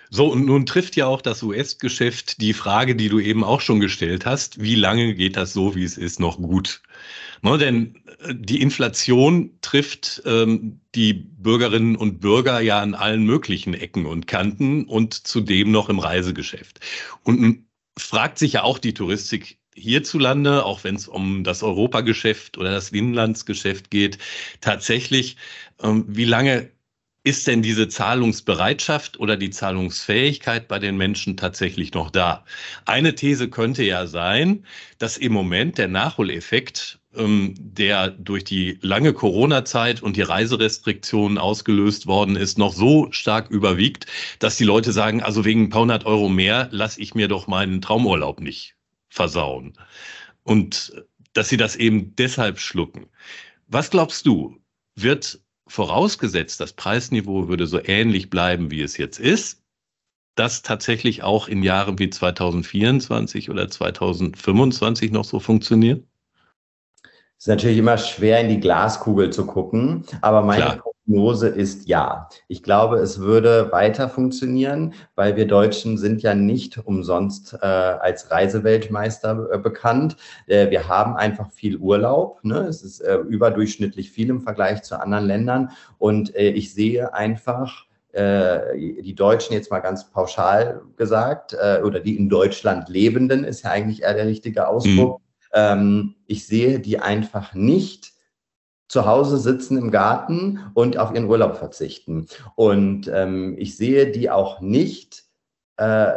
So, 0.10 0.28
und 0.28 0.46
nun 0.46 0.66
trifft 0.66 0.96
ja 0.96 1.08
auch 1.08 1.22
das 1.22 1.42
US-Geschäft 1.42 2.42
die 2.42 2.54
Frage, 2.54 2.96
die 2.96 3.08
du 3.08 3.20
eben 3.20 3.44
auch 3.44 3.62
schon 3.62 3.80
gestellt 3.80 4.26
hast, 4.26 4.62
wie 4.62 4.76
lange 4.76 5.16
geht 5.16 5.38
das 5.38 5.54
so, 5.54 5.74
wie 5.76 5.86
es 5.86 5.98
ist, 5.98 6.20
noch 6.20 6.38
gut? 6.38 6.82
Ne, 7.42 7.58
denn 7.58 7.96
äh, 8.20 8.36
die 8.36 8.62
Inflation 8.62 9.58
trifft 9.62 10.22
ähm, 10.26 10.82
die 10.96 11.14
Bürgerinnen 11.14 11.96
und 11.96 12.20
Bürger 12.20 12.60
ja 12.60 12.82
an 12.82 12.94
allen 12.94 13.24
möglichen 13.24 13.74
Ecken 13.74 14.06
und 14.06 14.28
Kanten 14.28 14.86
und 14.86 15.14
zudem 15.14 15.72
noch 15.72 15.90
im 15.90 16.00
Reisegeschäft. 16.00 16.82
Und 17.24 17.66
fragt 17.98 18.38
sich 18.38 18.54
ja 18.54 18.64
auch 18.64 18.80
die 18.80 18.94
Touristik 18.94 19.61
hierzulande, 19.76 20.66
auch 20.66 20.84
wenn 20.84 20.96
es 20.96 21.08
um 21.08 21.44
das 21.44 21.64
Europageschäft 21.64 22.58
oder 22.58 22.72
das 22.72 22.90
Inlandsgeschäft 22.90 23.92
geht, 23.92 24.18
tatsächlich, 24.62 25.38
ähm, 25.82 26.06
wie 26.08 26.26
lange 26.26 26.72
ist 27.24 27.46
denn 27.46 27.62
diese 27.62 27.88
Zahlungsbereitschaft 27.88 29.20
oder 29.20 29.38
die 29.38 29.52
Zahlungsfähigkeit 29.52 30.68
bei 30.68 30.80
den 30.80 30.98
Menschen 30.98 31.38
tatsächlich 31.38 31.94
noch 31.94 32.10
da? 32.10 32.46
Eine 32.86 33.14
These 33.14 33.50
könnte 33.50 33.84
ja 33.84 34.08
sein, 34.08 34.66
dass 34.98 35.18
im 35.18 35.32
Moment 35.34 35.78
der 35.78 35.88
Nachholeffekt, 35.88 37.00
ähm, 37.16 37.54
der 37.60 38.10
durch 38.10 38.44
die 38.44 38.80
lange 38.82 39.14
Corona-Zeit 39.14 40.02
und 40.02 40.18
die 40.18 40.24
Reiserestriktionen 40.24 41.38
ausgelöst 41.38 42.08
worden 42.08 42.36
ist, 42.36 42.58
noch 42.58 42.74
so 42.74 43.12
stark 43.12 43.52
überwiegt, 43.52 44.08
dass 44.40 44.58
die 44.58 44.64
Leute 44.64 44.92
sagen, 44.92 45.22
also 45.22 45.46
wegen 45.46 45.66
ein 45.66 45.70
paar 45.70 45.82
hundert 45.82 46.06
Euro 46.06 46.28
mehr 46.28 46.70
lasse 46.72 47.00
ich 47.02 47.14
mir 47.14 47.28
doch 47.28 47.48
meinen 47.48 47.82
Traumurlaub 47.82 48.40
nicht 48.42 48.76
versauen. 49.12 49.74
Und 50.44 51.06
dass 51.34 51.50
sie 51.50 51.58
das 51.58 51.76
eben 51.76 52.16
deshalb 52.16 52.60
schlucken. 52.60 53.08
Was 53.68 53.92
glaubst 53.92 54.26
du, 54.26 54.58
wird 54.96 55.40
vorausgesetzt, 55.68 56.60
das 56.60 56.74
Preisniveau 56.74 57.48
würde 57.48 57.68
so 57.68 57.80
ähnlich 57.84 58.30
bleiben, 58.30 58.72
wie 58.72 58.82
es 58.82 58.98
jetzt 58.98 59.20
ist, 59.20 59.62
das 60.36 60.62
tatsächlich 60.62 61.24
auch 61.24 61.48
in 61.48 61.62
Jahren 61.62 62.00
wie 62.00 62.10
2024 62.10 63.50
oder 63.50 63.70
2025 63.70 65.12
noch 65.12 65.26
so 65.26 65.40
funktioniert? 65.40 66.04
Es 67.38 67.46
ist 67.46 67.48
natürlich 67.48 67.78
immer 67.78 67.98
schwer, 67.98 68.40
in 68.40 68.50
die 68.50 68.60
Glaskugel 68.60 69.32
zu 69.32 69.46
gucken, 69.46 70.06
aber 70.22 70.42
meine 70.42 70.64
Klar. 70.64 70.84
Prognose 71.12 71.50
ist 71.50 71.90
ja. 71.90 72.30
Ich 72.48 72.64
glaube, 72.64 72.98
es 72.98 73.20
würde 73.20 73.70
weiter 73.72 74.08
funktionieren, 74.08 74.94
weil 75.16 75.36
wir 75.36 75.46
Deutschen 75.46 75.98
sind 75.98 76.22
ja 76.22 76.34
nicht 76.34 76.78
umsonst 76.78 77.58
äh, 77.62 77.66
als 77.66 78.32
Reiseweltmeister 78.32 79.50
äh, 79.52 79.58
bekannt. 79.58 80.16
Äh, 80.48 80.70
wir 80.70 80.88
haben 80.88 81.16
einfach 81.18 81.52
viel 81.52 81.76
Urlaub. 81.78 82.40
Ne? 82.44 82.60
Es 82.60 82.82
ist 82.82 83.02
äh, 83.02 83.18
überdurchschnittlich 83.18 84.10
viel 84.10 84.30
im 84.30 84.42
Vergleich 84.42 84.84
zu 84.84 85.00
anderen 85.02 85.26
Ländern. 85.26 85.72
Und 85.98 86.34
äh, 86.34 86.52
ich 86.52 86.74
sehe 86.74 87.14
einfach, 87.14 87.86
äh, 88.14 88.78
die 88.78 89.16
Deutschen 89.16 89.54
jetzt 89.54 89.70
mal 89.70 89.80
ganz 89.80 90.10
pauschal 90.12 90.82
gesagt, 90.96 91.56
oder 91.84 92.00
die 92.00 92.18
in 92.18 92.30
Deutschland 92.30 92.88
Lebenden 92.90 93.44
ist 93.44 93.64
ja 93.64 93.72
eigentlich 93.72 94.04
eher 94.04 94.14
der 94.14 94.28
richtige 94.28 94.68
Ausdruck. 94.68 95.20
Mhm 95.20 95.26
ähm, 95.54 96.16
ich 96.28 96.48
sehe 96.48 96.80
die 96.80 97.00
einfach 97.00 97.54
nicht 97.54 98.11
zu 98.92 99.06
Hause 99.06 99.38
sitzen 99.38 99.78
im 99.78 99.90
Garten 99.90 100.60
und 100.74 100.98
auf 100.98 101.14
ihren 101.14 101.30
Urlaub 101.30 101.56
verzichten. 101.56 102.28
Und 102.56 103.10
ähm, 103.14 103.56
ich 103.58 103.78
sehe 103.78 104.12
die 104.12 104.30
auch 104.30 104.60
nicht 104.60 105.24
äh, 105.78 106.12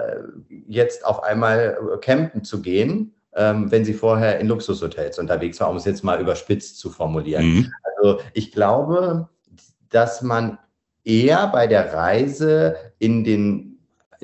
jetzt 0.67 1.07
auf 1.07 1.23
einmal 1.23 1.79
campen 2.01 2.43
zu 2.43 2.63
gehen, 2.63 3.15
ähm, 3.37 3.71
wenn 3.71 3.85
sie 3.85 3.95
vorher 3.95 4.41
in 4.41 4.49
Luxushotels 4.49 5.21
unterwegs 5.21 5.61
war, 5.61 5.71
um 5.71 5.77
es 5.77 5.85
jetzt 5.85 6.03
mal 6.03 6.21
überspitzt 6.21 6.81
zu 6.81 6.91
formulieren. 6.91 7.47
Mhm. 7.47 7.73
Also 7.97 8.21
ich 8.33 8.51
glaube, 8.51 9.29
dass 9.89 10.21
man 10.23 10.59
eher 11.05 11.47
bei 11.47 11.69
der 11.69 11.95
Reise 11.95 12.75
in 12.99 13.23
den 13.23 13.74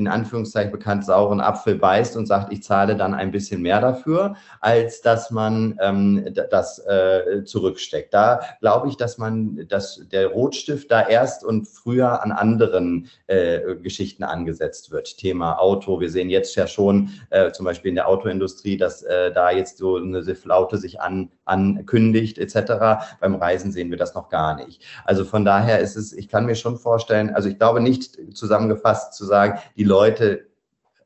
in 0.00 0.08
Anführungszeichen 0.08 0.72
bekannt 0.72 1.04
sauren 1.04 1.40
Apfel 1.40 1.74
beißt 1.74 2.16
und 2.16 2.24
sagt, 2.24 2.52
ich 2.52 2.62
zahle 2.62 2.96
dann 2.96 3.12
ein 3.12 3.30
bisschen 3.30 3.60
mehr 3.60 3.80
dafür, 3.82 4.34
als 4.60 5.02
dass 5.02 5.30
man 5.30 5.78
ähm, 5.80 6.26
das 6.50 6.78
äh, 6.86 7.44
zurücksteckt. 7.44 8.14
Da 8.14 8.40
glaube 8.60 8.88
ich, 8.88 8.96
dass 8.96 9.18
man, 9.18 9.66
dass 9.68 10.02
der 10.10 10.28
Rotstift 10.28 10.90
da 10.90 11.06
erst 11.06 11.44
und 11.44 11.68
früher 11.68 12.22
an 12.22 12.32
anderen 12.32 13.08
äh, 13.26 13.76
Geschichten 13.76 14.24
angesetzt 14.24 14.90
wird. 14.90 15.18
Thema 15.18 15.58
Auto. 15.60 16.00
Wir 16.00 16.10
sehen 16.10 16.30
jetzt 16.30 16.56
ja 16.56 16.66
schon 16.66 17.10
äh, 17.28 17.52
zum 17.52 17.66
Beispiel 17.66 17.90
in 17.90 17.96
der 17.96 18.08
Autoindustrie, 18.08 18.78
dass 18.78 19.02
äh, 19.02 19.30
da 19.32 19.50
jetzt 19.50 19.76
so 19.76 19.96
eine 19.96 20.22
Flaute 20.34 20.78
sich 20.78 21.00
an, 21.02 21.30
ankündigt 21.50 22.38
etc. 22.38 23.10
Beim 23.20 23.34
Reisen 23.34 23.72
sehen 23.72 23.90
wir 23.90 23.98
das 23.98 24.14
noch 24.14 24.28
gar 24.28 24.56
nicht. 24.56 24.82
Also 25.04 25.24
von 25.24 25.44
daher 25.44 25.80
ist 25.80 25.96
es, 25.96 26.12
ich 26.12 26.28
kann 26.28 26.46
mir 26.46 26.54
schon 26.54 26.78
vorstellen, 26.78 27.30
also 27.30 27.48
ich 27.48 27.58
glaube 27.58 27.80
nicht 27.80 28.18
zusammengefasst 28.34 29.14
zu 29.14 29.24
sagen, 29.24 29.58
die 29.76 29.84
Leute 29.84 30.46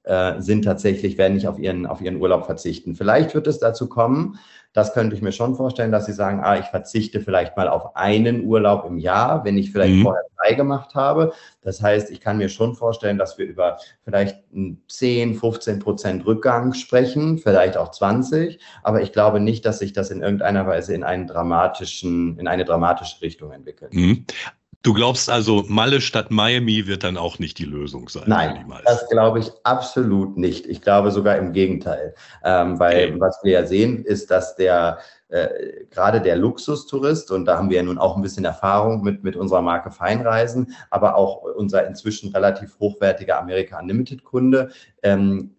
äh, 0.05 0.41
sind 0.41 0.65
tatsächlich, 0.65 1.17
werden 1.17 1.35
nicht 1.35 1.49
auf 1.49 1.59
ihren, 1.59 1.87
auf 1.87 2.01
ihren 2.01 2.21
Urlaub 2.21 2.45
verzichten. 2.45 2.95
Vielleicht 2.95 3.35
wird 3.35 3.47
es 3.47 3.59
dazu 3.59 3.89
kommen, 3.89 4.39
das 4.75 4.93
könnte 4.93 5.15
ich 5.15 5.23
mir 5.23 5.33
schon 5.33 5.55
vorstellen, 5.55 5.93
dass 5.93 6.07
sie 6.07 6.13
sagen, 6.13 6.41
ah, 6.43 6.59
ich 6.59 6.67
verzichte 6.67 7.21
vielleicht 7.21 7.57
mal 7.57 7.69
auf 7.69 7.95
einen 7.95 8.45
Urlaub 8.45 8.85
im 8.85 8.99
Jahr, 8.99 9.45
wenn 9.45 9.57
ich 9.57 9.71
vielleicht 9.71 9.95
mhm. 9.95 10.03
vorher 10.03 10.25
drei 10.37 10.55
gemacht 10.55 10.97
habe. 10.97 11.33
Das 11.63 11.81
heißt, 11.81 12.11
ich 12.11 12.21
kann 12.21 12.39
mir 12.39 12.49
schon 12.49 12.75
vorstellen, 12.75 13.17
dass 13.17 13.39
wir 13.39 13.47
über 13.47 13.79
vielleicht 14.03 14.43
10, 14.89 15.37
15 15.37 15.79
Prozent 15.79 16.27
Rückgang 16.27 16.75
sprechen, 16.75 17.39
vielleicht 17.39 17.77
auch 17.77 17.93
20. 17.93 18.59
Aber 18.83 19.01
ich 19.01 19.13
glaube 19.13 19.39
nicht, 19.39 19.65
dass 19.65 19.79
sich 19.79 19.93
das 19.93 20.11
in 20.11 20.23
irgendeiner 20.23 20.67
Weise 20.67 20.93
in 20.93 21.05
einen 21.05 21.29
dramatischen, 21.29 22.37
in 22.41 22.49
eine 22.49 22.65
dramatische 22.65 23.23
Richtung 23.23 23.53
entwickelt. 23.53 23.95
Mhm. 23.95 24.27
Du 24.85 24.93
glaubst 24.93 25.31
also, 25.31 25.65
Malle 25.67 26.03
statt 26.03 26.31
Miami 26.31 26.87
wird 26.87 27.05
dann 27.05 27.17
auch 27.17 27.39
nicht 27.39 27.59
die 27.59 27.65
Lösung 27.65 28.11
sein? 28.11 28.25
Nein, 28.27 28.71
das 28.85 29.09
glaube 29.09 29.39
ich 29.39 29.51
absolut 29.63 30.37
nicht. 30.37 30.67
Ich 30.67 30.83
glaube 30.83 31.11
sogar 31.11 31.39
im 31.39 31.55
Gegenteil. 31.55 32.15
Ähm, 32.45 32.79
weil 32.79 33.13
okay. 33.13 33.15
was 33.19 33.41
wir 33.43 33.53
ja 33.53 33.67
sehen, 33.67 34.05
ist, 34.05 34.31
dass 34.31 34.57
der 34.57 34.99
äh, 35.31 35.87
gerade 35.91 36.21
der 36.21 36.37
Luxustourist, 36.37 37.31
und 37.31 37.47
da 37.47 37.57
haben 37.57 37.71
wir 37.71 37.79
ja 37.79 37.83
nun 37.83 37.97
auch 37.97 38.15
ein 38.15 38.23
bisschen 38.23 38.45
Erfahrung 38.45 39.03
mit, 39.03 39.25
mit 39.25 39.37
unserer 39.37 39.63
Marke 39.63 39.91
Feinreisen, 39.91 40.75
aber 40.91 41.17
auch 41.17 41.45
unser 41.57 41.87
inzwischen 41.87 42.33
relativ 42.33 42.79
hochwertiger 42.79 43.41
America 43.41 43.81
Unlimited 43.81 44.23
Kunde, 44.23 44.69
ähm, 45.03 45.55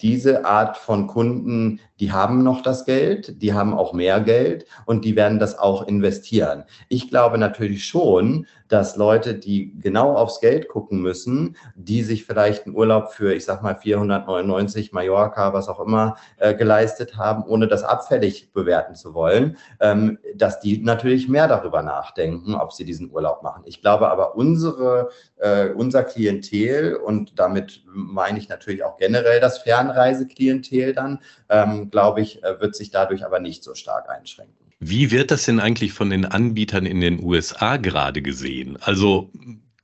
diese 0.00 0.44
Art 0.44 0.76
von 0.76 1.06
Kunden, 1.06 1.80
die 2.00 2.12
haben 2.12 2.42
noch 2.42 2.62
das 2.62 2.84
Geld, 2.84 3.40
die 3.40 3.54
haben 3.54 3.72
auch 3.72 3.92
mehr 3.92 4.20
Geld 4.20 4.66
und 4.84 5.04
die 5.04 5.16
werden 5.16 5.38
das 5.38 5.58
auch 5.58 5.86
investieren. 5.86 6.64
Ich 6.88 7.08
glaube 7.08 7.38
natürlich 7.38 7.86
schon, 7.86 8.46
dass 8.68 8.96
Leute, 8.96 9.34
die 9.34 9.72
genau 9.80 10.14
aufs 10.14 10.40
Geld 10.40 10.68
gucken 10.68 11.00
müssen, 11.00 11.56
die 11.74 12.02
sich 12.02 12.24
vielleicht 12.24 12.66
einen 12.66 12.74
Urlaub 12.74 13.12
für, 13.12 13.34
ich 13.34 13.44
sag 13.44 13.62
mal, 13.62 13.76
499 13.76 14.92
Mallorca, 14.92 15.52
was 15.52 15.68
auch 15.68 15.80
immer, 15.80 16.16
äh, 16.38 16.54
geleistet 16.54 17.16
haben, 17.16 17.44
ohne 17.44 17.68
das 17.68 17.82
abfällig 17.82 18.52
bewerten 18.52 18.94
zu 18.94 19.14
wollen, 19.14 19.56
ähm, 19.80 20.18
dass 20.34 20.60
die 20.60 20.78
natürlich 20.78 21.28
mehr 21.28 21.48
darüber 21.48 21.82
nachdenken, 21.82 22.54
ob 22.54 22.72
sie 22.72 22.84
diesen 22.84 23.10
Urlaub 23.10 23.42
machen. 23.42 23.62
Ich 23.66 23.80
glaube 23.80 24.10
aber, 24.10 24.36
unsere, 24.36 25.10
äh, 25.36 25.68
unser 25.70 26.02
Klientel 26.02 26.96
und 26.96 27.38
damit 27.38 27.82
meine 27.86 28.38
ich 28.38 28.48
natürlich 28.48 28.84
auch 28.84 28.96
generell 28.96 29.40
das 29.40 29.58
Fernreiseklientel 29.58 30.92
dann, 30.92 31.20
ähm, 31.48 31.90
glaube 31.90 32.20
ich, 32.20 32.42
äh, 32.42 32.60
wird 32.60 32.74
sich 32.74 32.90
dadurch 32.90 33.24
aber 33.24 33.40
nicht 33.40 33.62
so 33.62 33.74
stark 33.74 34.08
einschränken. 34.10 34.65
Wie 34.78 35.10
wird 35.10 35.30
das 35.30 35.44
denn 35.44 35.60
eigentlich 35.60 35.92
von 35.92 36.10
den 36.10 36.24
Anbietern 36.26 36.86
in 36.86 37.00
den 37.00 37.22
USA 37.22 37.76
gerade 37.78 38.20
gesehen? 38.22 38.76
Also 38.80 39.30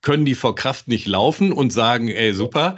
können 0.02 0.24
die 0.24 0.34
vor 0.34 0.54
Kraft 0.54 0.88
nicht 0.88 1.06
laufen 1.06 1.52
und 1.52 1.72
sagen, 1.72 2.08
ey, 2.08 2.34
super, 2.34 2.76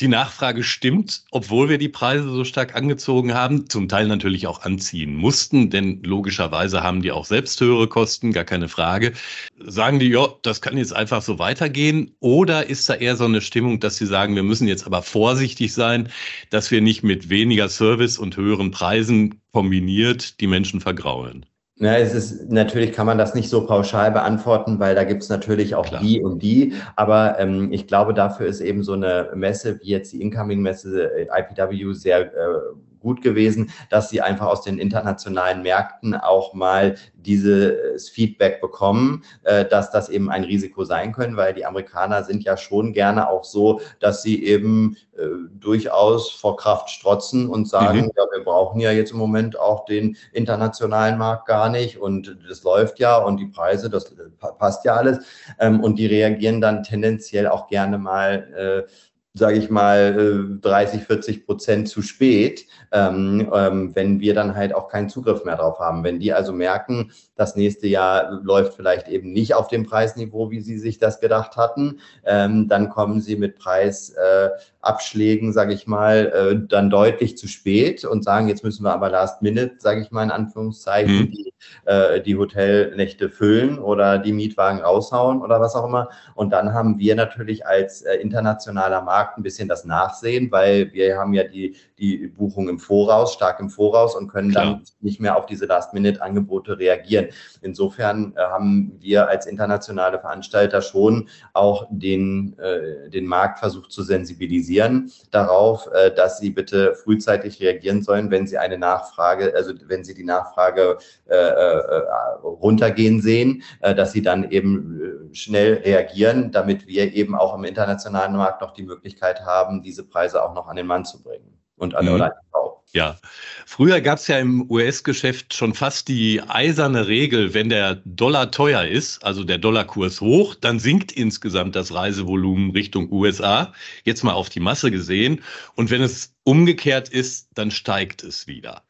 die 0.00 0.06
Nachfrage 0.08 0.62
stimmt, 0.62 1.24
obwohl 1.32 1.68
wir 1.68 1.78
die 1.78 1.88
Preise 1.88 2.30
so 2.30 2.44
stark 2.44 2.76
angezogen 2.76 3.34
haben, 3.34 3.68
zum 3.68 3.88
Teil 3.88 4.06
natürlich 4.06 4.46
auch 4.46 4.62
anziehen 4.62 5.16
mussten, 5.16 5.70
denn 5.70 6.02
logischerweise 6.04 6.84
haben 6.84 7.02
die 7.02 7.10
auch 7.10 7.24
selbst 7.24 7.60
höhere 7.60 7.88
Kosten, 7.88 8.32
gar 8.32 8.44
keine 8.44 8.68
Frage. 8.68 9.12
Sagen 9.58 9.98
die, 9.98 10.08
ja, 10.08 10.28
das 10.42 10.60
kann 10.60 10.78
jetzt 10.78 10.94
einfach 10.94 11.22
so 11.22 11.40
weitergehen? 11.40 12.14
Oder 12.20 12.68
ist 12.68 12.88
da 12.88 12.94
eher 12.94 13.16
so 13.16 13.24
eine 13.24 13.40
Stimmung, 13.40 13.80
dass 13.80 13.96
sie 13.96 14.06
sagen, 14.06 14.36
wir 14.36 14.44
müssen 14.44 14.68
jetzt 14.68 14.86
aber 14.86 15.02
vorsichtig 15.02 15.72
sein, 15.72 16.08
dass 16.50 16.70
wir 16.70 16.80
nicht 16.80 17.02
mit 17.02 17.28
weniger 17.28 17.68
Service 17.68 18.18
und 18.18 18.36
höheren 18.36 18.70
Preisen 18.70 19.40
kombiniert 19.52 20.40
die 20.40 20.46
Menschen 20.46 20.80
vergraulen? 20.80 21.44
Ja, 21.80 21.96
es 21.96 22.12
ist 22.12 22.50
natürlich 22.50 22.92
kann 22.92 23.06
man 23.06 23.18
das 23.18 23.34
nicht 23.34 23.48
so 23.48 23.64
pauschal 23.64 24.10
beantworten, 24.10 24.80
weil 24.80 24.96
da 24.96 25.04
gibt 25.04 25.22
es 25.22 25.28
natürlich 25.28 25.76
auch 25.76 25.86
Klar. 25.86 26.00
die 26.02 26.20
und 26.20 26.42
die. 26.42 26.74
Aber 26.96 27.38
ähm, 27.38 27.72
ich 27.72 27.86
glaube, 27.86 28.14
dafür 28.14 28.46
ist 28.46 28.60
eben 28.60 28.82
so 28.82 28.94
eine 28.94 29.30
Messe 29.34 29.78
wie 29.80 29.90
jetzt 29.90 30.12
die 30.12 30.20
Incoming-Messe 30.20 31.10
äh, 31.16 31.28
IPW 31.32 31.92
sehr 31.92 32.34
äh, 32.34 32.58
gut 33.00 33.22
gewesen, 33.22 33.70
dass 33.90 34.10
sie 34.10 34.20
einfach 34.20 34.46
aus 34.46 34.62
den 34.62 34.78
internationalen 34.78 35.62
Märkten 35.62 36.14
auch 36.14 36.54
mal 36.54 36.96
dieses 37.14 38.08
Feedback 38.08 38.60
bekommen, 38.60 39.22
äh, 39.42 39.64
dass 39.64 39.90
das 39.90 40.08
eben 40.08 40.30
ein 40.30 40.44
Risiko 40.44 40.84
sein 40.84 41.12
können, 41.12 41.36
weil 41.36 41.54
die 41.54 41.66
Amerikaner 41.66 42.24
sind 42.24 42.44
ja 42.44 42.56
schon 42.56 42.92
gerne 42.92 43.28
auch 43.28 43.44
so, 43.44 43.80
dass 44.00 44.22
sie 44.22 44.44
eben 44.44 44.96
äh, 45.16 45.26
durchaus 45.52 46.30
vor 46.30 46.56
Kraft 46.56 46.90
strotzen 46.90 47.48
und 47.48 47.68
sagen, 47.68 48.02
mhm. 48.02 48.10
ja, 48.16 48.24
wir 48.32 48.44
brauchen 48.44 48.80
ja 48.80 48.92
jetzt 48.92 49.12
im 49.12 49.18
Moment 49.18 49.58
auch 49.58 49.84
den 49.84 50.16
internationalen 50.32 51.18
Markt 51.18 51.46
gar 51.46 51.68
nicht 51.68 51.98
und 51.98 52.38
das 52.48 52.62
läuft 52.62 52.98
ja 52.98 53.18
und 53.18 53.38
die 53.38 53.46
Preise, 53.46 53.90
das 53.90 54.14
passt 54.58 54.84
ja 54.84 54.94
alles. 54.94 55.18
Ähm, 55.58 55.80
und 55.80 55.98
die 55.98 56.06
reagieren 56.06 56.60
dann 56.60 56.82
tendenziell 56.82 57.48
auch 57.48 57.68
gerne 57.68 57.98
mal 57.98 58.86
äh, 58.86 58.90
sage 59.34 59.58
ich 59.58 59.70
mal, 59.70 60.58
30, 60.60 61.00
äh, 61.00 61.04
40 61.04 61.46
Prozent 61.46 61.88
zu 61.88 62.02
spät, 62.02 62.66
ähm, 62.92 63.50
ähm, 63.54 63.94
wenn 63.94 64.20
wir 64.20 64.34
dann 64.34 64.54
halt 64.54 64.74
auch 64.74 64.88
keinen 64.88 65.08
Zugriff 65.08 65.44
mehr 65.44 65.56
drauf 65.56 65.78
haben. 65.78 66.02
Wenn 66.04 66.18
die 66.18 66.32
also 66.32 66.52
merken, 66.52 67.12
das 67.36 67.54
nächste 67.54 67.86
Jahr 67.86 68.40
läuft 68.42 68.74
vielleicht 68.74 69.08
eben 69.08 69.32
nicht 69.32 69.54
auf 69.54 69.68
dem 69.68 69.84
Preisniveau, 69.84 70.50
wie 70.50 70.60
sie 70.60 70.78
sich 70.78 70.98
das 70.98 71.20
gedacht 71.20 71.56
hatten, 71.56 72.00
ähm, 72.24 72.68
dann 72.68 72.88
kommen 72.88 73.20
sie 73.20 73.36
mit 73.36 73.58
Preisabschlägen, 73.58 75.50
äh, 75.50 75.52
sage 75.52 75.74
ich 75.74 75.86
mal, 75.86 76.32
äh, 76.34 76.66
dann 76.66 76.90
deutlich 76.90 77.36
zu 77.36 77.46
spät 77.46 78.04
und 78.04 78.24
sagen, 78.24 78.48
jetzt 78.48 78.64
müssen 78.64 78.82
wir 78.82 78.92
aber 78.92 79.10
last 79.10 79.42
minute, 79.42 79.76
sage 79.78 80.00
ich 80.00 80.10
mal 80.10 80.24
in 80.24 80.30
Anführungszeichen, 80.30 81.20
mhm. 81.20 81.30
die, 81.30 81.52
äh, 81.84 82.20
die 82.20 82.36
Hotelnächte 82.36 83.28
füllen 83.28 83.78
oder 83.78 84.18
die 84.18 84.32
Mietwagen 84.32 84.80
raushauen 84.80 85.42
oder 85.42 85.60
was 85.60 85.74
auch 85.74 85.84
immer. 85.84 86.08
Und 86.34 86.50
dann 86.50 86.72
haben 86.72 86.98
wir 86.98 87.14
natürlich 87.14 87.66
als 87.66 88.02
äh, 88.02 88.16
internationaler 88.16 89.02
Markt 89.02 89.17
Markt 89.18 89.36
ein 89.36 89.42
bisschen 89.42 89.68
das 89.68 89.84
Nachsehen, 89.84 90.50
weil 90.52 90.92
wir 90.92 91.18
haben 91.18 91.34
ja 91.34 91.42
die, 91.42 91.76
die 91.98 92.28
Buchung 92.28 92.68
im 92.68 92.78
Voraus, 92.78 93.34
stark 93.34 93.58
im 93.58 93.68
Voraus 93.68 94.14
und 94.14 94.28
können 94.28 94.52
Klar. 94.52 94.64
dann 94.64 94.82
nicht 95.00 95.20
mehr 95.20 95.36
auf 95.36 95.46
diese 95.46 95.66
Last-Minute-Angebote 95.66 96.78
reagieren. 96.78 97.26
Insofern 97.60 98.32
äh, 98.36 98.40
haben 98.40 98.92
wir 99.00 99.28
als 99.28 99.46
internationale 99.46 100.20
Veranstalter 100.20 100.82
schon 100.82 101.28
auch 101.52 101.88
den, 101.90 102.56
äh, 102.58 103.10
den 103.10 103.26
Markt 103.26 103.58
versucht 103.58 103.90
zu 103.90 104.04
sensibilisieren 104.04 105.10
darauf, 105.32 105.88
äh, 105.92 106.14
dass 106.14 106.38
sie 106.38 106.50
bitte 106.50 106.94
frühzeitig 106.94 107.60
reagieren 107.60 108.02
sollen, 108.02 108.30
wenn 108.30 108.46
sie 108.46 108.58
eine 108.58 108.78
Nachfrage, 108.78 109.52
also 109.56 109.72
wenn 109.86 110.04
sie 110.04 110.14
die 110.14 110.24
Nachfrage 110.24 110.98
äh, 111.26 111.34
äh, 111.34 112.02
runtergehen 112.44 113.20
sehen, 113.20 113.62
äh, 113.80 113.96
dass 113.96 114.12
sie 114.12 114.22
dann 114.22 114.50
eben 114.52 115.28
schnell 115.32 115.74
reagieren, 115.84 116.52
damit 116.52 116.86
wir 116.86 117.12
eben 117.12 117.34
auch 117.34 117.56
im 117.56 117.64
internationalen 117.64 118.36
Markt 118.36 118.60
noch 118.60 118.72
die 118.72 118.84
Möglichkeit 118.84 119.07
haben, 119.44 119.82
diese 119.82 120.04
Preise 120.04 120.44
auch 120.44 120.54
noch 120.54 120.68
an 120.68 120.76
den 120.76 120.86
Mann 120.86 121.04
zu 121.04 121.22
bringen 121.22 121.58
und 121.76 121.94
an, 121.94 122.06
mhm. 122.06 122.12
oder 122.12 122.24
an 122.26 122.32
die 122.40 122.50
Frau. 122.50 122.84
Ja, 122.92 123.18
früher 123.66 124.00
gab 124.00 124.18
es 124.18 124.28
ja 124.28 124.38
im 124.38 124.70
US-Geschäft 124.70 125.52
schon 125.52 125.74
fast 125.74 126.08
die 126.08 126.40
eiserne 126.40 127.06
Regel, 127.06 127.52
wenn 127.52 127.68
der 127.68 127.96
Dollar 128.06 128.50
teuer 128.50 128.84
ist, 128.84 129.22
also 129.22 129.44
der 129.44 129.58
Dollarkurs 129.58 130.22
hoch, 130.22 130.54
dann 130.54 130.78
sinkt 130.78 131.12
insgesamt 131.12 131.76
das 131.76 131.92
Reisevolumen 131.92 132.70
Richtung 132.70 133.12
USA, 133.12 133.74
jetzt 134.04 134.24
mal 134.24 134.32
auf 134.32 134.48
die 134.48 134.60
Masse 134.60 134.90
gesehen. 134.90 135.42
Und 135.74 135.90
wenn 135.90 136.00
es 136.00 136.34
umgekehrt 136.44 137.10
ist, 137.10 137.48
dann 137.54 137.70
steigt 137.70 138.24
es 138.24 138.46
wieder. 138.46 138.82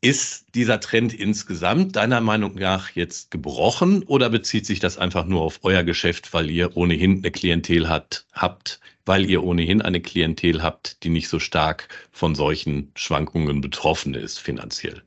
Ist 0.00 0.54
dieser 0.54 0.78
Trend 0.78 1.12
insgesamt 1.12 1.96
deiner 1.96 2.20
Meinung 2.20 2.54
nach 2.54 2.90
jetzt 2.90 3.32
gebrochen 3.32 4.04
oder 4.04 4.30
bezieht 4.30 4.64
sich 4.64 4.78
das 4.78 4.96
einfach 4.96 5.24
nur 5.24 5.42
auf 5.42 5.58
euer 5.64 5.82
Geschäft, 5.82 6.32
weil 6.32 6.50
ihr 6.50 6.76
ohnehin 6.76 7.18
eine 7.18 7.32
Klientel 7.32 7.88
hat, 7.88 8.24
habt, 8.32 8.78
weil 9.06 9.28
ihr 9.28 9.42
ohnehin 9.42 9.82
eine 9.82 10.00
Klientel 10.00 10.62
habt, 10.62 11.02
die 11.02 11.08
nicht 11.08 11.28
so 11.28 11.40
stark 11.40 11.88
von 12.12 12.36
solchen 12.36 12.92
Schwankungen 12.94 13.60
betroffen 13.60 14.14
ist 14.14 14.38
finanziell? 14.38 15.02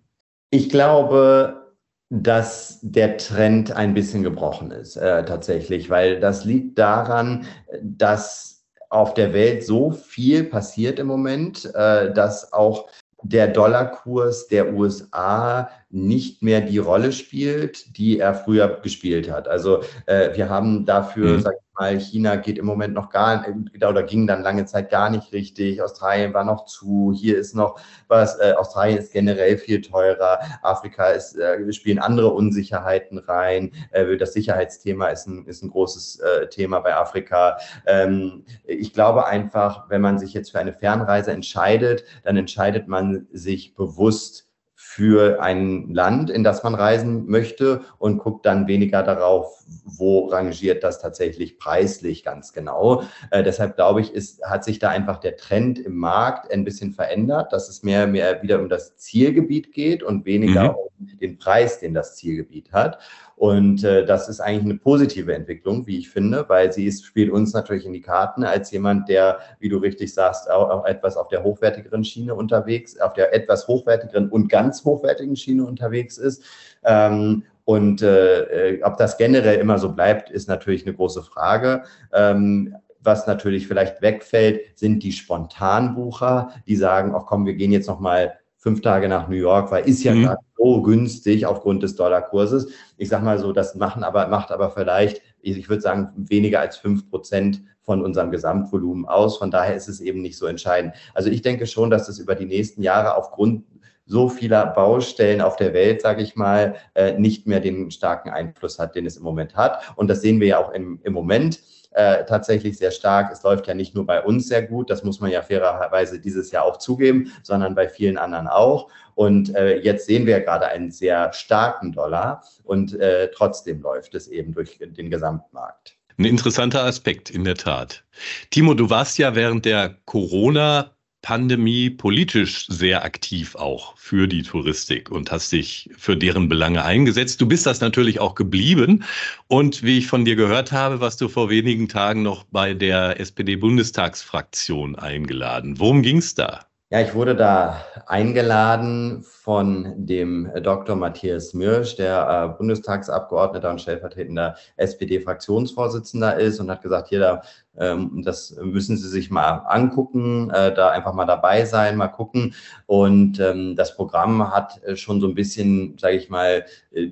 Ich 0.49 0.69
glaube, 0.69 1.73
dass 2.09 2.79
der 2.81 3.17
Trend 3.17 3.71
ein 3.71 3.93
bisschen 3.93 4.23
gebrochen 4.23 4.71
ist, 4.71 4.97
äh, 4.97 5.23
tatsächlich, 5.23 5.89
weil 5.89 6.19
das 6.19 6.43
liegt 6.43 6.77
daran, 6.77 7.45
dass 7.81 8.65
auf 8.89 9.13
der 9.13 9.33
Welt 9.33 9.63
so 9.63 9.91
viel 9.91 10.43
passiert 10.43 10.99
im 10.99 11.07
Moment, 11.07 11.73
äh, 11.73 12.13
dass 12.13 12.51
auch 12.51 12.89
der 13.23 13.47
Dollarkurs 13.47 14.47
der 14.47 14.73
USA 14.73 15.69
nicht 15.89 16.41
mehr 16.41 16.61
die 16.61 16.77
Rolle 16.77 17.11
spielt, 17.11 17.97
die 17.97 18.19
er 18.19 18.33
früher 18.33 18.79
gespielt 18.81 19.29
hat. 19.29 19.47
Also 19.47 19.83
äh, 20.05 20.35
wir 20.35 20.49
haben 20.49 20.85
dafür, 20.85 21.37
mhm. 21.37 21.41
sag 21.41 21.53
mal, 21.81 21.99
China 21.99 22.35
geht 22.35 22.59
im 22.59 22.65
Moment 22.65 22.93
noch 22.93 23.09
gar 23.09 23.47
nicht, 23.47 23.83
oder 23.83 24.03
ging 24.03 24.27
dann 24.27 24.43
lange 24.43 24.65
Zeit 24.65 24.91
gar 24.91 25.09
nicht 25.09 25.33
richtig. 25.33 25.81
Australien 25.81 26.33
war 26.33 26.43
noch 26.43 26.65
zu, 26.65 27.11
hier 27.15 27.37
ist 27.37 27.55
noch 27.55 27.79
was, 28.07 28.39
äh, 28.39 28.53
Australien 28.53 28.99
ist 28.99 29.11
generell 29.11 29.57
viel 29.57 29.81
teurer, 29.81 30.39
Afrika 30.61 31.07
ist, 31.07 31.35
äh, 31.37 31.73
spielen 31.73 31.97
andere 31.97 32.29
Unsicherheiten 32.29 33.17
rein. 33.17 33.71
Äh, 33.91 34.17
das 34.17 34.33
Sicherheitsthema 34.33 35.07
ist 35.07 35.27
ein, 35.27 35.45
ist 35.47 35.63
ein 35.63 35.71
großes 35.71 36.19
äh, 36.19 36.47
Thema 36.49 36.79
bei 36.81 36.95
Afrika. 36.95 37.57
Ähm, 37.87 38.45
ich 38.63 38.93
glaube 38.93 39.25
einfach, 39.25 39.89
wenn 39.89 40.01
man 40.01 40.19
sich 40.19 40.33
jetzt 40.33 40.51
für 40.51 40.59
eine 40.59 40.73
Fernreise 40.73 41.31
entscheidet, 41.31 42.03
dann 42.23 42.37
entscheidet 42.37 42.87
man 42.87 43.27
sich 43.31 43.73
bewusst, 43.73 44.50
für 44.93 45.41
ein 45.41 45.93
Land, 45.93 46.29
in 46.29 46.43
das 46.43 46.63
man 46.63 46.75
reisen 46.75 47.25
möchte 47.27 47.79
und 47.97 48.17
guckt 48.17 48.45
dann 48.45 48.67
weniger 48.67 49.03
darauf, 49.03 49.63
wo 49.85 50.25
rangiert 50.25 50.83
das 50.83 50.99
tatsächlich 50.99 51.57
preislich 51.57 52.25
ganz 52.25 52.51
genau. 52.51 53.03
Äh, 53.29 53.41
deshalb 53.41 53.77
glaube 53.77 54.01
ich, 54.01 54.13
ist, 54.13 54.43
hat 54.43 54.65
sich 54.65 54.79
da 54.79 54.89
einfach 54.89 55.19
der 55.19 55.37
Trend 55.37 55.79
im 55.79 55.95
Markt 55.95 56.51
ein 56.51 56.65
bisschen 56.65 56.91
verändert, 56.91 57.53
dass 57.53 57.69
es 57.69 57.83
mehr, 57.83 58.05
mehr 58.05 58.43
wieder 58.43 58.59
um 58.59 58.67
das 58.67 58.97
Zielgebiet 58.97 59.71
geht 59.71 60.03
und 60.03 60.25
weniger 60.25 60.73
mhm. 60.73 60.75
um 60.99 61.17
den 61.21 61.37
Preis, 61.37 61.79
den 61.79 61.93
das 61.93 62.17
Zielgebiet 62.17 62.73
hat. 62.73 62.99
Und 63.41 63.83
äh, 63.83 64.05
das 64.05 64.29
ist 64.29 64.39
eigentlich 64.39 64.65
eine 64.65 64.77
positive 64.77 65.33
Entwicklung, 65.33 65.87
wie 65.87 65.97
ich 65.97 66.11
finde, 66.11 66.45
weil 66.47 66.71
sie 66.71 66.85
ist, 66.85 67.03
spielt 67.03 67.31
uns 67.31 67.53
natürlich 67.53 67.87
in 67.87 67.91
die 67.91 68.01
Karten 68.01 68.43
als 68.43 68.69
jemand, 68.69 69.09
der, 69.09 69.39
wie 69.57 69.67
du 69.67 69.79
richtig 69.79 70.13
sagst, 70.13 70.47
auch, 70.47 70.69
auch 70.69 70.85
etwas 70.85 71.17
auf 71.17 71.27
der 71.27 71.41
hochwertigeren 71.41 72.03
Schiene 72.03 72.35
unterwegs, 72.35 72.99
auf 72.99 73.13
der 73.13 73.33
etwas 73.33 73.67
hochwertigeren 73.67 74.29
und 74.29 74.47
ganz 74.47 74.85
hochwertigen 74.85 75.35
Schiene 75.35 75.65
unterwegs 75.65 76.19
ist. 76.19 76.43
Ähm, 76.83 77.41
und 77.65 78.03
äh, 78.03 78.75
äh 78.75 78.83
ob 78.83 78.97
das 78.97 79.17
generell 79.17 79.57
immer 79.57 79.79
so 79.79 79.91
bleibt, 79.91 80.29
ist 80.29 80.47
natürlich 80.47 80.85
eine 80.85 80.93
große 80.95 81.23
Frage. 81.23 81.81
Ähm, 82.13 82.75
was 82.99 83.25
natürlich 83.25 83.67
vielleicht 83.67 84.03
wegfällt, 84.03 84.77
sind 84.77 85.01
die 85.01 85.13
Spontanbucher, 85.13 86.51
die 86.67 86.75
sagen, 86.75 87.15
ach 87.15 87.25
komm, 87.25 87.47
wir 87.47 87.55
gehen 87.55 87.71
jetzt 87.71 87.87
noch 87.87 87.99
mal 87.99 88.33
fünf 88.61 88.81
Tage 88.81 89.09
nach 89.09 89.27
New 89.27 89.35
York, 89.35 89.71
weil 89.71 89.87
ist 89.87 90.03
ja 90.03 90.13
mhm. 90.13 90.23
gerade 90.23 90.41
so 90.55 90.81
günstig 90.83 91.47
aufgrund 91.47 91.81
des 91.81 91.95
Dollarkurses. 91.95 92.69
Ich 92.97 93.09
sage 93.09 93.25
mal 93.25 93.39
so, 93.39 93.51
das 93.51 93.73
machen 93.73 94.03
aber, 94.03 94.27
macht 94.27 94.51
aber 94.51 94.69
vielleicht, 94.69 95.21
ich 95.41 95.67
würde 95.67 95.81
sagen, 95.81 96.11
weniger 96.15 96.59
als 96.59 96.77
fünf 96.77 97.09
Prozent 97.09 97.63
von 97.81 98.03
unserem 98.03 98.29
Gesamtvolumen 98.29 99.05
aus. 99.05 99.39
Von 99.39 99.49
daher 99.49 99.75
ist 99.75 99.89
es 99.89 99.99
eben 99.99 100.21
nicht 100.21 100.37
so 100.37 100.45
entscheidend. 100.45 100.93
Also 101.15 101.31
ich 101.31 101.41
denke 101.41 101.65
schon, 101.65 101.89
dass 101.89 102.07
es 102.07 102.19
über 102.19 102.35
die 102.35 102.45
nächsten 102.45 102.83
Jahre 102.83 103.15
aufgrund 103.15 103.65
so 104.11 104.27
vieler 104.29 104.67
Baustellen 104.67 105.41
auf 105.41 105.55
der 105.55 105.73
Welt, 105.73 106.01
sage 106.01 106.21
ich 106.21 106.35
mal, 106.35 106.75
äh, 106.95 107.17
nicht 107.17 107.47
mehr 107.47 107.61
den 107.61 107.89
starken 107.91 108.29
Einfluss 108.29 108.77
hat, 108.77 108.93
den 108.95 109.05
es 109.05 109.15
im 109.15 109.23
Moment 109.23 109.55
hat. 109.55 109.81
Und 109.95 110.09
das 110.09 110.21
sehen 110.21 110.39
wir 110.41 110.47
ja 110.47 110.57
auch 110.59 110.71
im, 110.73 110.99
im 111.03 111.13
Moment 111.13 111.59
äh, 111.91 112.25
tatsächlich 112.25 112.77
sehr 112.77 112.91
stark. 112.91 113.31
Es 113.31 113.43
läuft 113.43 113.67
ja 113.67 113.73
nicht 113.73 113.95
nur 113.95 114.05
bei 114.05 114.21
uns 114.21 114.49
sehr 114.49 114.63
gut, 114.63 114.89
das 114.89 115.03
muss 115.03 115.21
man 115.21 115.31
ja 115.31 115.41
fairerweise 115.41 116.19
dieses 116.19 116.51
Jahr 116.51 116.65
auch 116.65 116.77
zugeben, 116.77 117.31
sondern 117.41 117.73
bei 117.73 117.87
vielen 117.87 118.17
anderen 118.17 118.47
auch. 118.47 118.89
Und 119.15 119.55
äh, 119.55 119.77
jetzt 119.79 120.05
sehen 120.05 120.25
wir 120.25 120.41
gerade 120.41 120.67
einen 120.67 120.91
sehr 120.91 121.31
starken 121.31 121.93
Dollar 121.93 122.43
und 122.63 122.99
äh, 122.99 123.29
trotzdem 123.33 123.81
läuft 123.81 124.13
es 124.15 124.27
eben 124.27 124.53
durch 124.53 124.77
den 124.79 125.09
Gesamtmarkt. 125.09 125.97
Ein 126.17 126.25
interessanter 126.25 126.83
Aspekt, 126.83 127.29
in 127.29 127.45
der 127.45 127.55
Tat. 127.55 128.03
Timo, 128.49 128.73
du 128.73 128.89
warst 128.89 129.17
ja 129.17 129.35
während 129.35 129.65
der 129.65 129.95
Corona 130.05 130.91
Pandemie 131.21 131.91
politisch 131.91 132.65
sehr 132.67 133.03
aktiv 133.03 133.55
auch 133.55 133.95
für 133.97 134.27
die 134.27 134.41
Touristik 134.41 135.11
und 135.11 135.31
hast 135.31 135.51
dich 135.51 135.89
für 135.97 136.17
deren 136.17 136.49
Belange 136.49 136.83
eingesetzt. 136.83 137.39
Du 137.41 137.47
bist 137.47 137.65
das 137.65 137.79
natürlich 137.79 138.19
auch 138.19 138.33
geblieben. 138.33 139.03
Und 139.47 139.83
wie 139.83 139.99
ich 139.99 140.07
von 140.07 140.25
dir 140.25 140.35
gehört 140.35 140.71
habe, 140.71 140.99
warst 140.99 141.21
du 141.21 141.27
vor 141.27 141.49
wenigen 141.49 141.87
Tagen 141.87 142.23
noch 142.23 142.43
bei 142.45 142.73
der 142.73 143.19
SPD-Bundestagsfraktion 143.19 144.95
eingeladen. 144.95 145.79
Worum 145.79 146.01
ging 146.01 146.17
es 146.17 146.33
da? 146.33 146.65
Ja, 146.93 146.99
ich 146.99 147.13
wurde 147.13 147.37
da 147.37 147.85
eingeladen 148.05 149.23
von 149.23 149.93
dem 149.95 150.51
Dr. 150.61 150.97
Matthias 150.97 151.53
Mirsch, 151.53 151.95
der 151.95 152.51
äh, 152.51 152.57
Bundestagsabgeordneter 152.57 153.69
und 153.69 153.79
stellvertretender 153.79 154.57
SPD-Fraktionsvorsitzender 154.75 156.37
ist 156.37 156.59
und 156.59 156.69
hat 156.69 156.81
gesagt, 156.81 157.07
hier, 157.07 157.21
da 157.21 157.43
das 157.73 158.57
müssen 158.61 158.97
Sie 158.97 159.07
sich 159.07 159.31
mal 159.31 159.63
angucken, 159.65 160.49
äh, 160.49 160.73
da 160.73 160.89
einfach 160.89 161.13
mal 161.13 161.25
dabei 161.25 161.63
sein, 161.63 161.95
mal 161.95 162.09
gucken. 162.09 162.53
Und 162.85 163.39
ähm, 163.39 163.77
das 163.77 163.95
Programm 163.95 164.53
hat 164.53 164.83
äh, 164.83 164.97
schon 164.97 165.21
so 165.21 165.27
ein 165.27 165.35
bisschen, 165.35 165.97
sage 165.97 166.17
ich 166.17 166.29
mal, 166.29 166.65
äh, 166.91 167.11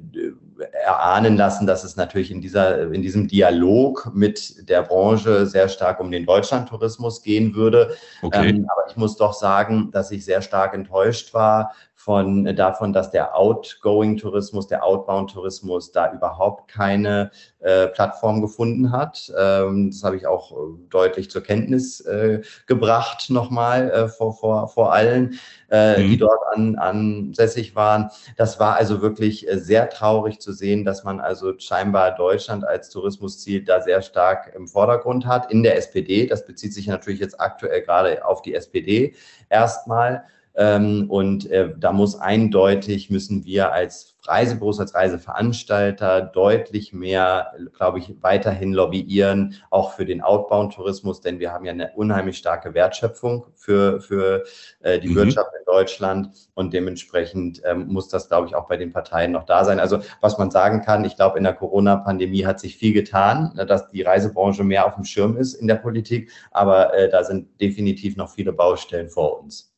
erahnen 0.85 1.37
lassen, 1.37 1.65
dass 1.65 1.85
es 1.85 1.95
natürlich 1.95 2.29
in, 2.31 2.41
dieser, 2.41 2.91
in 2.91 3.01
diesem 3.01 3.27
Dialog 3.27 4.11
mit 4.13 4.67
der 4.67 4.81
Branche 4.83 5.45
sehr 5.45 5.69
stark 5.69 6.01
um 6.01 6.11
den 6.11 6.25
Deutschlandtourismus 6.25 7.21
gehen 7.23 7.55
würde. 7.55 7.95
Okay. 8.21 8.49
Ähm, 8.49 8.67
aber 8.69 8.89
ich 8.89 8.97
muss 8.97 9.15
doch 9.15 9.33
sagen, 9.33 9.91
dass 9.91 10.11
ich 10.11 10.25
sehr 10.25 10.41
stark 10.41 10.73
enttäuscht 10.73 11.33
war 11.33 11.73
von 11.99 12.45
äh, 12.45 12.55
davon, 12.55 12.93
dass 12.93 13.11
der 13.11 13.35
Outgoing-Tourismus, 13.35 14.67
der 14.67 14.85
Outbound-Tourismus 14.85 15.91
da 15.91 16.13
überhaupt 16.13 16.71
keine 16.71 17.29
äh, 17.59 17.87
Plattform 17.87 18.39
gefunden 18.39 18.93
hat. 18.93 19.29
Ähm, 19.37 19.91
das 19.91 20.01
habe 20.05 20.15
ich 20.15 20.25
auch 20.25 20.53
äh, 20.53 20.55
deutlich 20.89 21.29
zur 21.29 21.43
Kenntnis 21.43 21.99
äh, 21.99 22.41
gebracht 22.67 23.29
nochmal 23.29 23.91
äh, 23.91 24.07
vor, 24.07 24.33
vor, 24.33 24.69
vor 24.69 24.93
allen, 24.93 25.37
äh, 25.69 26.01
mhm. 26.01 26.07
die 26.07 26.17
dort 26.17 26.39
an, 26.55 26.77
ansässig 26.77 27.75
waren. 27.75 28.09
Das 28.37 28.61
war 28.61 28.77
also 28.77 29.01
wirklich 29.01 29.45
sehr 29.51 29.89
traurig 29.89 30.39
zu 30.39 30.53
sehen, 30.53 30.85
dass 30.85 31.03
man 31.03 31.19
also 31.19 31.59
scheinbar 31.59 32.15
Deutschland 32.15 32.63
als 32.65 32.89
Tourismusziel 32.91 33.65
da 33.65 33.81
sehr 33.81 34.01
stark 34.01 34.53
im 34.55 34.69
Vordergrund 34.69 35.25
hat 35.25 35.51
in 35.51 35.63
der 35.63 35.75
SPD. 35.75 36.27
Das 36.27 36.45
bezieht 36.45 36.73
sich 36.73 36.87
natürlich 36.87 37.19
jetzt 37.19 37.41
aktuell 37.41 37.81
gerade 37.81 38.25
auf 38.25 38.41
die 38.41 38.55
SPD 38.55 39.15
erstmal. 39.49 40.23
Ähm, 40.59 41.05
und 41.09 41.49
äh, 41.49 41.73
da 41.79 41.93
muss 41.93 42.19
eindeutig, 42.19 43.09
müssen 43.09 43.45
wir 43.45 43.71
als 43.71 44.17
Reisebüros, 44.23 44.81
als 44.81 44.93
Reiseveranstalter 44.93 46.19
deutlich 46.21 46.91
mehr, 46.91 47.53
glaube 47.77 47.99
ich, 47.99 48.13
weiterhin 48.19 48.73
lobbyieren, 48.73 49.55
auch 49.69 49.93
für 49.93 50.03
den 50.03 50.21
Outbound-Tourismus, 50.21 51.21
denn 51.21 51.39
wir 51.39 51.53
haben 51.53 51.63
ja 51.63 51.71
eine 51.71 51.93
unheimlich 51.95 52.37
starke 52.37 52.73
Wertschöpfung 52.73 53.45
für, 53.55 54.01
für 54.01 54.43
äh, 54.81 54.99
die 54.99 55.07
mhm. 55.07 55.15
Wirtschaft 55.15 55.49
in 55.57 55.63
Deutschland 55.65 56.49
und 56.55 56.73
dementsprechend 56.73 57.61
ähm, 57.63 57.87
muss 57.87 58.09
das, 58.09 58.27
glaube 58.27 58.47
ich, 58.47 58.55
auch 58.55 58.67
bei 58.67 58.75
den 58.75 58.91
Parteien 58.91 59.31
noch 59.31 59.45
da 59.45 59.63
sein. 59.63 59.79
Also 59.79 60.01
was 60.19 60.37
man 60.37 60.51
sagen 60.51 60.81
kann, 60.81 61.05
ich 61.05 61.15
glaube, 61.15 61.37
in 61.37 61.45
der 61.45 61.53
Corona-Pandemie 61.53 62.45
hat 62.45 62.59
sich 62.59 62.75
viel 62.75 62.91
getan, 62.91 63.57
dass 63.65 63.87
die 63.87 64.01
Reisebranche 64.01 64.65
mehr 64.65 64.85
auf 64.85 64.95
dem 64.95 65.05
Schirm 65.05 65.37
ist 65.37 65.53
in 65.53 65.67
der 65.67 65.75
Politik, 65.75 66.33
aber 66.51 66.93
äh, 66.93 67.09
da 67.09 67.23
sind 67.23 67.61
definitiv 67.61 68.17
noch 68.17 68.29
viele 68.29 68.51
Baustellen 68.51 69.07
vor 69.07 69.39
uns. 69.39 69.69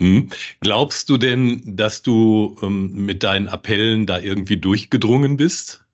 Hm. 0.00 0.28
Glaubst 0.60 1.08
du 1.08 1.16
denn, 1.16 1.62
dass 1.64 2.02
du 2.02 2.56
ähm, 2.62 2.92
mit 2.94 3.22
deinen 3.22 3.48
Appellen 3.48 4.06
da 4.06 4.18
irgendwie 4.18 4.56
durchgedrungen 4.56 5.36
bist? 5.36 5.84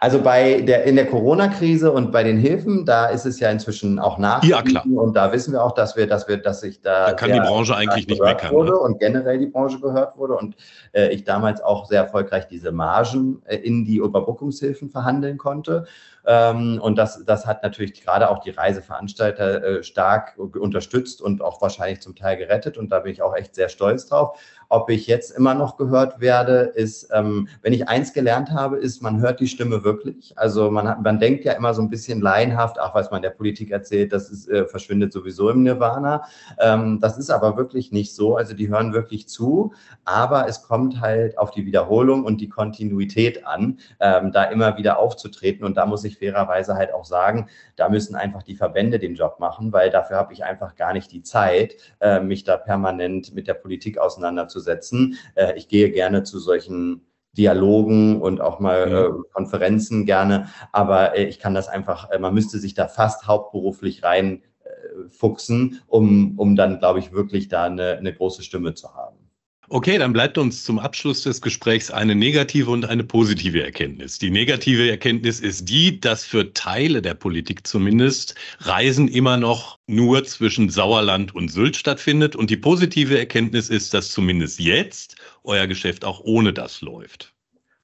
Also 0.00 0.20
bei 0.20 0.62
der 0.62 0.84
in 0.84 0.96
der 0.96 1.06
Corona-Krise 1.06 1.92
und 1.92 2.12
bei 2.12 2.22
den 2.22 2.38
Hilfen, 2.38 2.86
da 2.86 3.06
ist 3.06 3.26
es 3.26 3.40
ja 3.40 3.50
inzwischen 3.50 3.98
auch 3.98 4.18
nach. 4.18 4.42
Ja, 4.42 4.62
klar. 4.62 4.84
Und 4.86 5.14
da 5.14 5.32
wissen 5.32 5.52
wir 5.52 5.62
auch, 5.62 5.72
dass 5.72 5.96
wir, 5.96 6.06
dass 6.06 6.26
wir, 6.28 6.38
dass 6.38 6.60
sich 6.60 6.80
da. 6.80 7.08
Da 7.08 7.12
kann 7.12 7.32
die 7.32 7.40
Branche 7.40 7.76
eigentlich 7.76 8.06
nicht 8.06 8.22
meckern. 8.22 8.52
Wurde 8.52 8.72
ne? 8.72 8.78
Und 8.78 9.00
generell 9.00 9.38
die 9.38 9.46
Branche 9.46 9.80
gehört 9.80 10.16
wurde. 10.16 10.34
Und 10.34 10.56
äh, 10.92 11.08
ich 11.08 11.24
damals 11.24 11.60
auch 11.60 11.86
sehr 11.86 12.02
erfolgreich 12.02 12.48
diese 12.48 12.72
Margen 12.72 13.42
äh, 13.44 13.56
in 13.56 13.84
die 13.84 13.96
Überbrückungshilfen 13.96 14.90
verhandeln 14.90 15.36
konnte. 15.36 15.86
Ähm, 16.26 16.80
und 16.82 16.96
das, 16.96 17.24
das 17.24 17.46
hat 17.46 17.62
natürlich 17.62 18.00
gerade 18.00 18.30
auch 18.30 18.40
die 18.40 18.50
Reiseveranstalter 18.50 19.64
äh, 19.64 19.82
stark 19.82 20.38
unterstützt 20.38 21.20
und 21.20 21.42
auch 21.42 21.60
wahrscheinlich 21.60 22.00
zum 22.00 22.14
Teil 22.14 22.36
gerettet. 22.36 22.78
Und 22.78 22.90
da 22.90 23.00
bin 23.00 23.12
ich 23.12 23.22
auch 23.22 23.34
echt 23.34 23.54
sehr 23.54 23.68
stolz 23.68 24.06
drauf. 24.06 24.38
Ob 24.72 24.88
ich 24.88 25.06
jetzt 25.06 25.32
immer 25.32 25.52
noch 25.52 25.76
gehört 25.76 26.20
werde, 26.20 26.60
ist, 26.74 27.10
ähm, 27.12 27.46
wenn 27.60 27.74
ich 27.74 27.88
eins 27.88 28.14
gelernt 28.14 28.52
habe, 28.52 28.78
ist, 28.78 29.02
man 29.02 29.20
hört 29.20 29.40
die 29.40 29.46
Stimme 29.46 29.84
wirklich. 29.84 30.32
Also 30.38 30.70
man, 30.70 30.88
hat, 30.88 31.02
man 31.02 31.20
denkt 31.20 31.44
ja 31.44 31.52
immer 31.52 31.74
so 31.74 31.82
ein 31.82 31.90
bisschen 31.90 32.22
laienhaft, 32.22 32.78
ach, 32.80 32.94
was 32.94 33.10
man 33.10 33.20
der 33.20 33.30
Politik 33.30 33.70
erzählt, 33.70 34.14
das 34.14 34.30
ist, 34.30 34.48
äh, 34.48 34.64
verschwindet 34.64 35.12
sowieso 35.12 35.50
im 35.50 35.62
Nirvana. 35.62 36.24
Ähm, 36.58 37.00
das 37.00 37.18
ist 37.18 37.28
aber 37.28 37.58
wirklich 37.58 37.92
nicht 37.92 38.14
so. 38.14 38.34
Also 38.36 38.54
die 38.54 38.70
hören 38.70 38.94
wirklich 38.94 39.28
zu, 39.28 39.74
aber 40.06 40.48
es 40.48 40.62
kommt 40.62 41.02
halt 41.02 41.36
auf 41.36 41.50
die 41.50 41.66
Wiederholung 41.66 42.24
und 42.24 42.40
die 42.40 42.48
Kontinuität 42.48 43.46
an, 43.46 43.78
ähm, 44.00 44.32
da 44.32 44.44
immer 44.44 44.78
wieder 44.78 44.98
aufzutreten. 44.98 45.66
Und 45.66 45.76
da 45.76 45.84
muss 45.84 46.02
ich 46.04 46.11
fairerweise 46.18 46.74
halt 46.74 46.92
auch 46.92 47.04
sagen, 47.04 47.48
da 47.76 47.88
müssen 47.88 48.14
einfach 48.14 48.42
die 48.42 48.56
Verbände 48.56 48.98
den 48.98 49.14
Job 49.14 49.40
machen, 49.40 49.72
weil 49.72 49.90
dafür 49.90 50.16
habe 50.16 50.32
ich 50.32 50.44
einfach 50.44 50.74
gar 50.76 50.92
nicht 50.92 51.12
die 51.12 51.22
Zeit, 51.22 51.76
äh, 52.00 52.20
mich 52.20 52.44
da 52.44 52.56
permanent 52.56 53.34
mit 53.34 53.48
der 53.48 53.54
Politik 53.54 53.98
auseinanderzusetzen. 53.98 55.16
Äh, 55.34 55.54
ich 55.56 55.68
gehe 55.68 55.90
gerne 55.90 56.22
zu 56.22 56.38
solchen 56.38 57.06
Dialogen 57.36 58.20
und 58.20 58.40
auch 58.40 58.60
mal 58.60 58.90
ja. 58.90 59.06
äh, 59.06 59.10
Konferenzen 59.32 60.04
gerne, 60.04 60.48
aber 60.70 61.16
äh, 61.16 61.24
ich 61.24 61.38
kann 61.38 61.54
das 61.54 61.68
einfach, 61.68 62.10
äh, 62.10 62.18
man 62.18 62.34
müsste 62.34 62.58
sich 62.58 62.74
da 62.74 62.88
fast 62.88 63.26
hauptberuflich 63.26 64.02
rein 64.02 64.42
äh, 64.64 65.08
fuchsen, 65.08 65.80
um, 65.86 66.38
um 66.38 66.56
dann, 66.56 66.78
glaube 66.78 66.98
ich, 66.98 67.12
wirklich 67.12 67.48
da 67.48 67.64
eine, 67.64 67.96
eine 67.96 68.12
große 68.12 68.42
Stimme 68.42 68.74
zu 68.74 68.94
haben. 68.94 69.21
Okay, 69.68 69.96
dann 69.96 70.12
bleibt 70.12 70.36
uns 70.38 70.64
zum 70.64 70.78
Abschluss 70.78 71.22
des 71.22 71.40
Gesprächs 71.40 71.90
eine 71.90 72.14
negative 72.14 72.70
und 72.70 72.84
eine 72.84 73.04
positive 73.04 73.62
Erkenntnis. 73.62 74.18
Die 74.18 74.30
negative 74.30 74.90
Erkenntnis 74.90 75.40
ist 75.40 75.68
die, 75.68 76.00
dass 76.00 76.24
für 76.24 76.52
Teile 76.52 77.00
der 77.00 77.14
Politik 77.14 77.66
zumindest 77.66 78.34
Reisen 78.58 79.08
immer 79.08 79.36
noch 79.36 79.78
nur 79.86 80.24
zwischen 80.24 80.68
Sauerland 80.68 81.34
und 81.34 81.48
Sylt 81.48 81.76
stattfindet. 81.76 82.36
Und 82.36 82.50
die 82.50 82.56
positive 82.56 83.18
Erkenntnis 83.18 83.70
ist, 83.70 83.94
dass 83.94 84.10
zumindest 84.10 84.58
jetzt 84.60 85.16
euer 85.44 85.66
Geschäft 85.66 86.04
auch 86.04 86.20
ohne 86.20 86.52
das 86.52 86.80
läuft. 86.80 87.32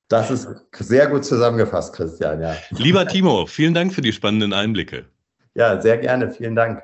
Das 0.08 0.30
ist 0.30 0.48
sehr 0.72 1.06
gut 1.06 1.24
zusammengefasst, 1.24 1.94
Christian, 1.94 2.40
ja. 2.40 2.56
Lieber 2.70 3.06
Timo, 3.06 3.46
vielen 3.46 3.74
Dank 3.74 3.94
für 3.94 4.00
die 4.00 4.12
spannenden 4.12 4.52
Einblicke. 4.52 5.04
Ja, 5.54 5.80
sehr 5.80 5.98
gerne. 5.98 6.30
Vielen 6.30 6.56
Dank. 6.56 6.82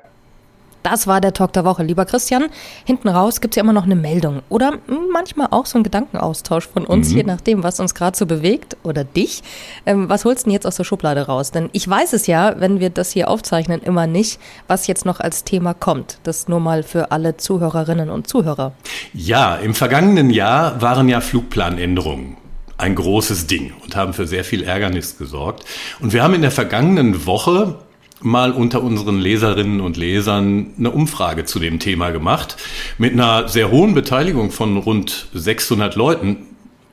Das 0.85 1.07
war 1.07 1.19
der 1.19 1.33
Talk 1.33 1.51
der 1.53 1.65
Woche. 1.65 1.81
Lieber 1.81 2.05
Christian, 2.05 2.45
hinten 2.85 3.07
raus 3.07 3.41
gibt 3.41 3.53
es 3.53 3.55
ja 3.55 3.63
immer 3.63 3.73
noch 3.73 3.85
eine 3.85 3.95
Meldung 3.95 4.43
oder 4.49 4.73
manchmal 5.11 5.47
auch 5.49 5.65
so 5.65 5.79
ein 5.79 5.83
Gedankenaustausch 5.83 6.67
von 6.67 6.85
uns, 6.85 7.09
mhm. 7.09 7.17
je 7.17 7.23
nachdem, 7.23 7.63
was 7.63 7.79
uns 7.79 7.95
gerade 7.95 8.15
so 8.15 8.27
bewegt 8.27 8.77
oder 8.83 9.03
dich. 9.03 9.41
Ähm, 9.87 10.09
was 10.09 10.25
holst 10.25 10.43
du 10.43 10.45
denn 10.45 10.53
jetzt 10.53 10.67
aus 10.67 10.75
der 10.75 10.83
Schublade 10.83 11.25
raus? 11.25 11.49
Denn 11.49 11.71
ich 11.71 11.89
weiß 11.89 12.13
es 12.13 12.27
ja, 12.27 12.59
wenn 12.59 12.79
wir 12.79 12.91
das 12.91 13.09
hier 13.11 13.31
aufzeichnen, 13.31 13.81
immer 13.81 14.05
nicht, 14.05 14.39
was 14.67 14.85
jetzt 14.85 15.07
noch 15.07 15.19
als 15.19 15.43
Thema 15.43 15.73
kommt. 15.73 16.19
Das 16.21 16.47
nur 16.47 16.59
mal 16.59 16.83
für 16.83 17.11
alle 17.11 17.35
Zuhörerinnen 17.35 18.11
und 18.11 18.27
Zuhörer. 18.27 18.73
Ja, 19.11 19.55
im 19.55 19.73
vergangenen 19.73 20.29
Jahr 20.29 20.83
waren 20.83 21.09
ja 21.09 21.19
Flugplanänderungen 21.19 22.37
ein 22.77 22.93
großes 22.93 23.47
Ding 23.47 23.73
und 23.83 23.95
haben 23.95 24.13
für 24.13 24.27
sehr 24.27 24.43
viel 24.43 24.63
Ärgernis 24.63 25.17
gesorgt. 25.17 25.65
Und 25.99 26.13
wir 26.13 26.21
haben 26.21 26.35
in 26.35 26.41
der 26.41 26.51
vergangenen 26.51 27.25
Woche 27.25 27.79
mal 28.25 28.51
unter 28.51 28.83
unseren 28.83 29.19
Leserinnen 29.19 29.79
und 29.79 29.97
Lesern 29.97 30.73
eine 30.77 30.91
Umfrage 30.91 31.45
zu 31.45 31.59
dem 31.59 31.79
Thema 31.79 32.09
gemacht 32.09 32.57
mit 32.97 33.13
einer 33.13 33.47
sehr 33.47 33.71
hohen 33.71 33.93
Beteiligung 33.93 34.51
von 34.51 34.77
rund 34.77 35.27
600 35.33 35.95
Leuten, 35.95 36.37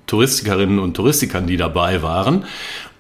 Touristikerinnen 0.07 0.79
und 0.79 0.95
Touristikern, 0.95 1.47
die 1.47 1.57
dabei 1.57 2.03
waren. 2.03 2.45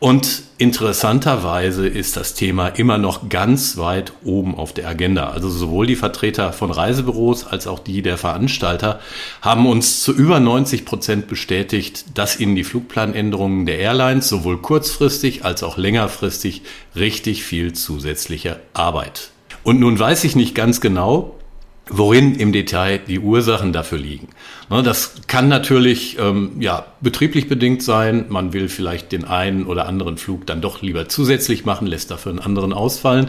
Und 0.02 0.42
interessanterweise 0.58 1.86
ist 1.86 2.16
das 2.16 2.34
Thema 2.34 2.66
immer 2.66 2.98
noch 2.98 3.28
ganz 3.28 3.76
weit 3.76 4.12
oben 4.24 4.56
auf 4.56 4.72
der 4.72 4.88
Agenda. 4.88 5.30
Also 5.30 5.48
sowohl 5.48 5.86
die 5.86 5.94
Vertreter 5.94 6.52
von 6.52 6.72
Reisebüros 6.72 7.46
als 7.46 7.68
auch 7.68 7.78
die 7.78 8.02
der 8.02 8.18
Veranstalter 8.18 8.98
haben 9.42 9.64
uns 9.64 10.02
zu 10.02 10.12
über 10.12 10.40
90 10.40 10.86
Prozent 10.86 11.28
bestätigt, 11.28 12.04
dass 12.14 12.40
ihnen 12.40 12.56
die 12.56 12.64
Flugplanänderungen 12.64 13.64
der 13.64 13.78
Airlines 13.78 14.28
sowohl 14.28 14.60
kurzfristig 14.60 15.44
als 15.44 15.62
auch 15.62 15.76
längerfristig 15.76 16.62
richtig 16.96 17.44
viel 17.44 17.72
zusätzliche 17.72 18.58
Arbeit. 18.74 19.30
Und 19.62 19.78
nun 19.78 19.96
weiß 19.96 20.24
ich 20.24 20.34
nicht 20.34 20.56
ganz 20.56 20.80
genau, 20.80 21.36
worin 21.88 22.34
im 22.34 22.52
Detail 22.52 22.98
die 22.98 23.20
Ursachen 23.20 23.72
dafür 23.72 23.98
liegen. 23.98 24.30
Ne, 24.68 24.82
das 24.82 25.14
kann 25.28 25.46
natürlich 25.46 26.18
ähm, 26.18 26.56
ja, 26.58 26.86
betrieblich 27.02 27.48
bedingt 27.48 27.82
sein. 27.82 28.26
Man 28.28 28.52
will 28.52 28.68
vielleicht 28.68 29.12
den 29.12 29.24
einen 29.24 29.66
oder 29.66 29.86
anderen 29.86 30.16
Flug 30.16 30.46
dann 30.46 30.60
doch 30.60 30.82
lieber 30.82 31.08
zusätzlich 31.08 31.64
machen, 31.64 31.86
lässt 31.86 32.10
dafür 32.10 32.30
einen 32.30 32.38
anderen 32.38 32.72
ausfallen 32.72 33.28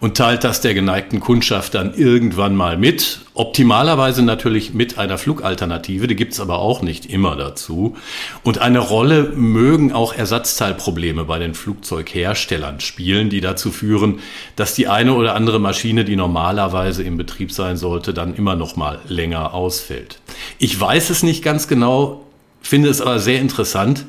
und 0.00 0.16
teilt 0.16 0.44
das 0.44 0.60
der 0.60 0.74
geneigten 0.74 1.20
Kundschaft 1.20 1.74
dann 1.74 1.94
irgendwann 1.94 2.56
mal 2.56 2.76
mit. 2.76 3.20
Optimalerweise 3.34 4.22
natürlich 4.22 4.74
mit 4.74 4.98
einer 4.98 5.16
Flugalternative, 5.16 6.06
die 6.06 6.16
gibt's 6.16 6.40
aber 6.40 6.58
auch 6.58 6.82
nicht 6.82 7.06
immer 7.06 7.36
dazu. 7.36 7.96
Und 8.42 8.58
eine 8.58 8.80
Rolle 8.80 9.32
mögen 9.34 9.92
auch 9.92 10.12
Ersatzteilprobleme 10.12 11.24
bei 11.24 11.38
den 11.38 11.54
Flugzeugherstellern 11.54 12.80
spielen, 12.80 13.30
die 13.30 13.40
dazu 13.40 13.70
führen, 13.70 14.18
dass 14.56 14.74
die 14.74 14.88
eine 14.88 15.14
oder 15.14 15.34
andere 15.34 15.60
Maschine, 15.60 16.04
die 16.04 16.16
normalerweise 16.16 17.04
im 17.04 17.16
Betrieb 17.16 17.52
sein 17.52 17.76
sollte, 17.76 18.12
dann 18.12 18.34
immer 18.34 18.56
noch 18.56 18.76
mal 18.76 18.98
länger 19.08 19.54
ausfällt. 19.54 20.18
Ich 20.58 20.78
weiß 20.78 21.08
es 21.10 21.22
nicht 21.22 21.42
ganz 21.42 21.68
genau, 21.68 22.26
finde 22.68 22.88
es 22.88 23.00
aber 23.00 23.18
sehr 23.18 23.40
interessant, 23.40 24.04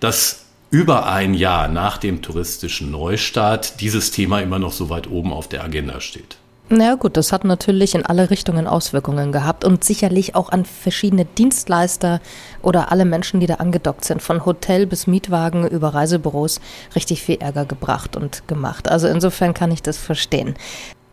dass 0.00 0.44
über 0.70 1.06
ein 1.06 1.34
Jahr 1.34 1.68
nach 1.68 1.98
dem 1.98 2.22
touristischen 2.22 2.90
Neustart 2.90 3.80
dieses 3.80 4.10
Thema 4.10 4.40
immer 4.40 4.58
noch 4.58 4.72
so 4.72 4.88
weit 4.88 5.10
oben 5.10 5.32
auf 5.32 5.48
der 5.48 5.62
Agenda 5.62 6.00
steht. 6.00 6.38
Na 6.74 6.94
gut, 6.94 7.18
das 7.18 7.32
hat 7.32 7.44
natürlich 7.44 7.94
in 7.94 8.06
alle 8.06 8.30
Richtungen 8.30 8.66
Auswirkungen 8.66 9.30
gehabt 9.30 9.62
und 9.66 9.84
sicherlich 9.84 10.34
auch 10.34 10.48
an 10.48 10.64
verschiedene 10.64 11.26
Dienstleister 11.26 12.22
oder 12.62 12.90
alle 12.90 13.04
Menschen, 13.04 13.40
die 13.40 13.46
da 13.46 13.56
angedockt 13.56 14.06
sind, 14.06 14.22
von 14.22 14.46
Hotel 14.46 14.86
bis 14.86 15.06
Mietwagen 15.06 15.68
über 15.68 15.92
Reisebüros, 15.92 16.62
richtig 16.94 17.22
viel 17.22 17.36
Ärger 17.36 17.66
gebracht 17.66 18.16
und 18.16 18.48
gemacht. 18.48 18.88
Also 18.88 19.08
insofern 19.08 19.52
kann 19.52 19.70
ich 19.70 19.82
das 19.82 19.98
verstehen. 19.98 20.54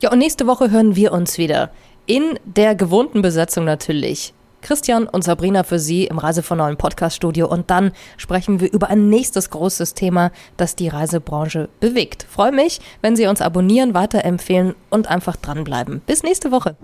Ja, 0.02 0.14
und 0.14 0.20
nächste 0.20 0.48
Woche 0.48 0.72
hören 0.72 0.96
wir 0.96 1.12
uns 1.12 1.38
wieder. 1.38 1.72
In 2.06 2.40
der 2.46 2.74
gewohnten 2.74 3.22
Besetzung 3.22 3.66
natürlich. 3.66 4.34
Christian 4.62 5.08
und 5.08 5.24
Sabrina 5.24 5.64
für 5.64 5.80
Sie 5.80 6.06
im 6.06 6.18
Reise 6.18 6.44
von 6.44 6.58
Neuen 6.58 6.78
Podcast-Studio 6.78 7.48
und 7.48 7.70
dann 7.70 7.92
sprechen 8.18 8.60
wir 8.60 8.72
über 8.72 8.90
ein 8.90 9.10
nächstes 9.10 9.50
großes 9.50 9.94
Thema, 9.94 10.32
das 10.58 10.76
die 10.76 10.88
Reisebranche 10.88 11.70
bewegt. 11.80 12.26
Freue 12.30 12.52
mich, 12.52 12.80
wenn 13.02 13.16
Sie 13.16 13.28
uns 13.28 13.42
abonnieren, 13.42 13.94
weiterempfehlen 13.94 14.76
und 14.90 15.08
einfach 15.08 15.36
dranbleiben. 15.36 16.02
Bis 16.06 16.24
nächste 16.24 16.52
Woche. 16.52 16.76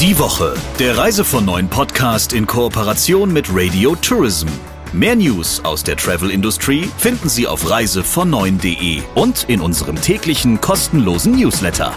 Die 0.00 0.18
Woche, 0.18 0.54
der 0.78 0.96
Reise 0.96 1.24
von 1.24 1.44
Neuen 1.44 1.68
Podcast 1.68 2.32
in 2.32 2.46
Kooperation 2.46 3.32
mit 3.32 3.46
Radio 3.50 3.94
Tourism. 3.96 4.48
Mehr 4.92 5.16
News 5.16 5.60
aus 5.64 5.82
der 5.82 5.96
Travel 5.96 6.30
Industry 6.30 6.88
finden 6.98 7.28
Sie 7.28 7.48
auf 7.48 7.68
reisevon 7.68 8.32
und 8.32 9.44
in 9.48 9.60
unserem 9.60 10.00
täglichen 10.00 10.60
kostenlosen 10.60 11.32
Newsletter. 11.32 11.92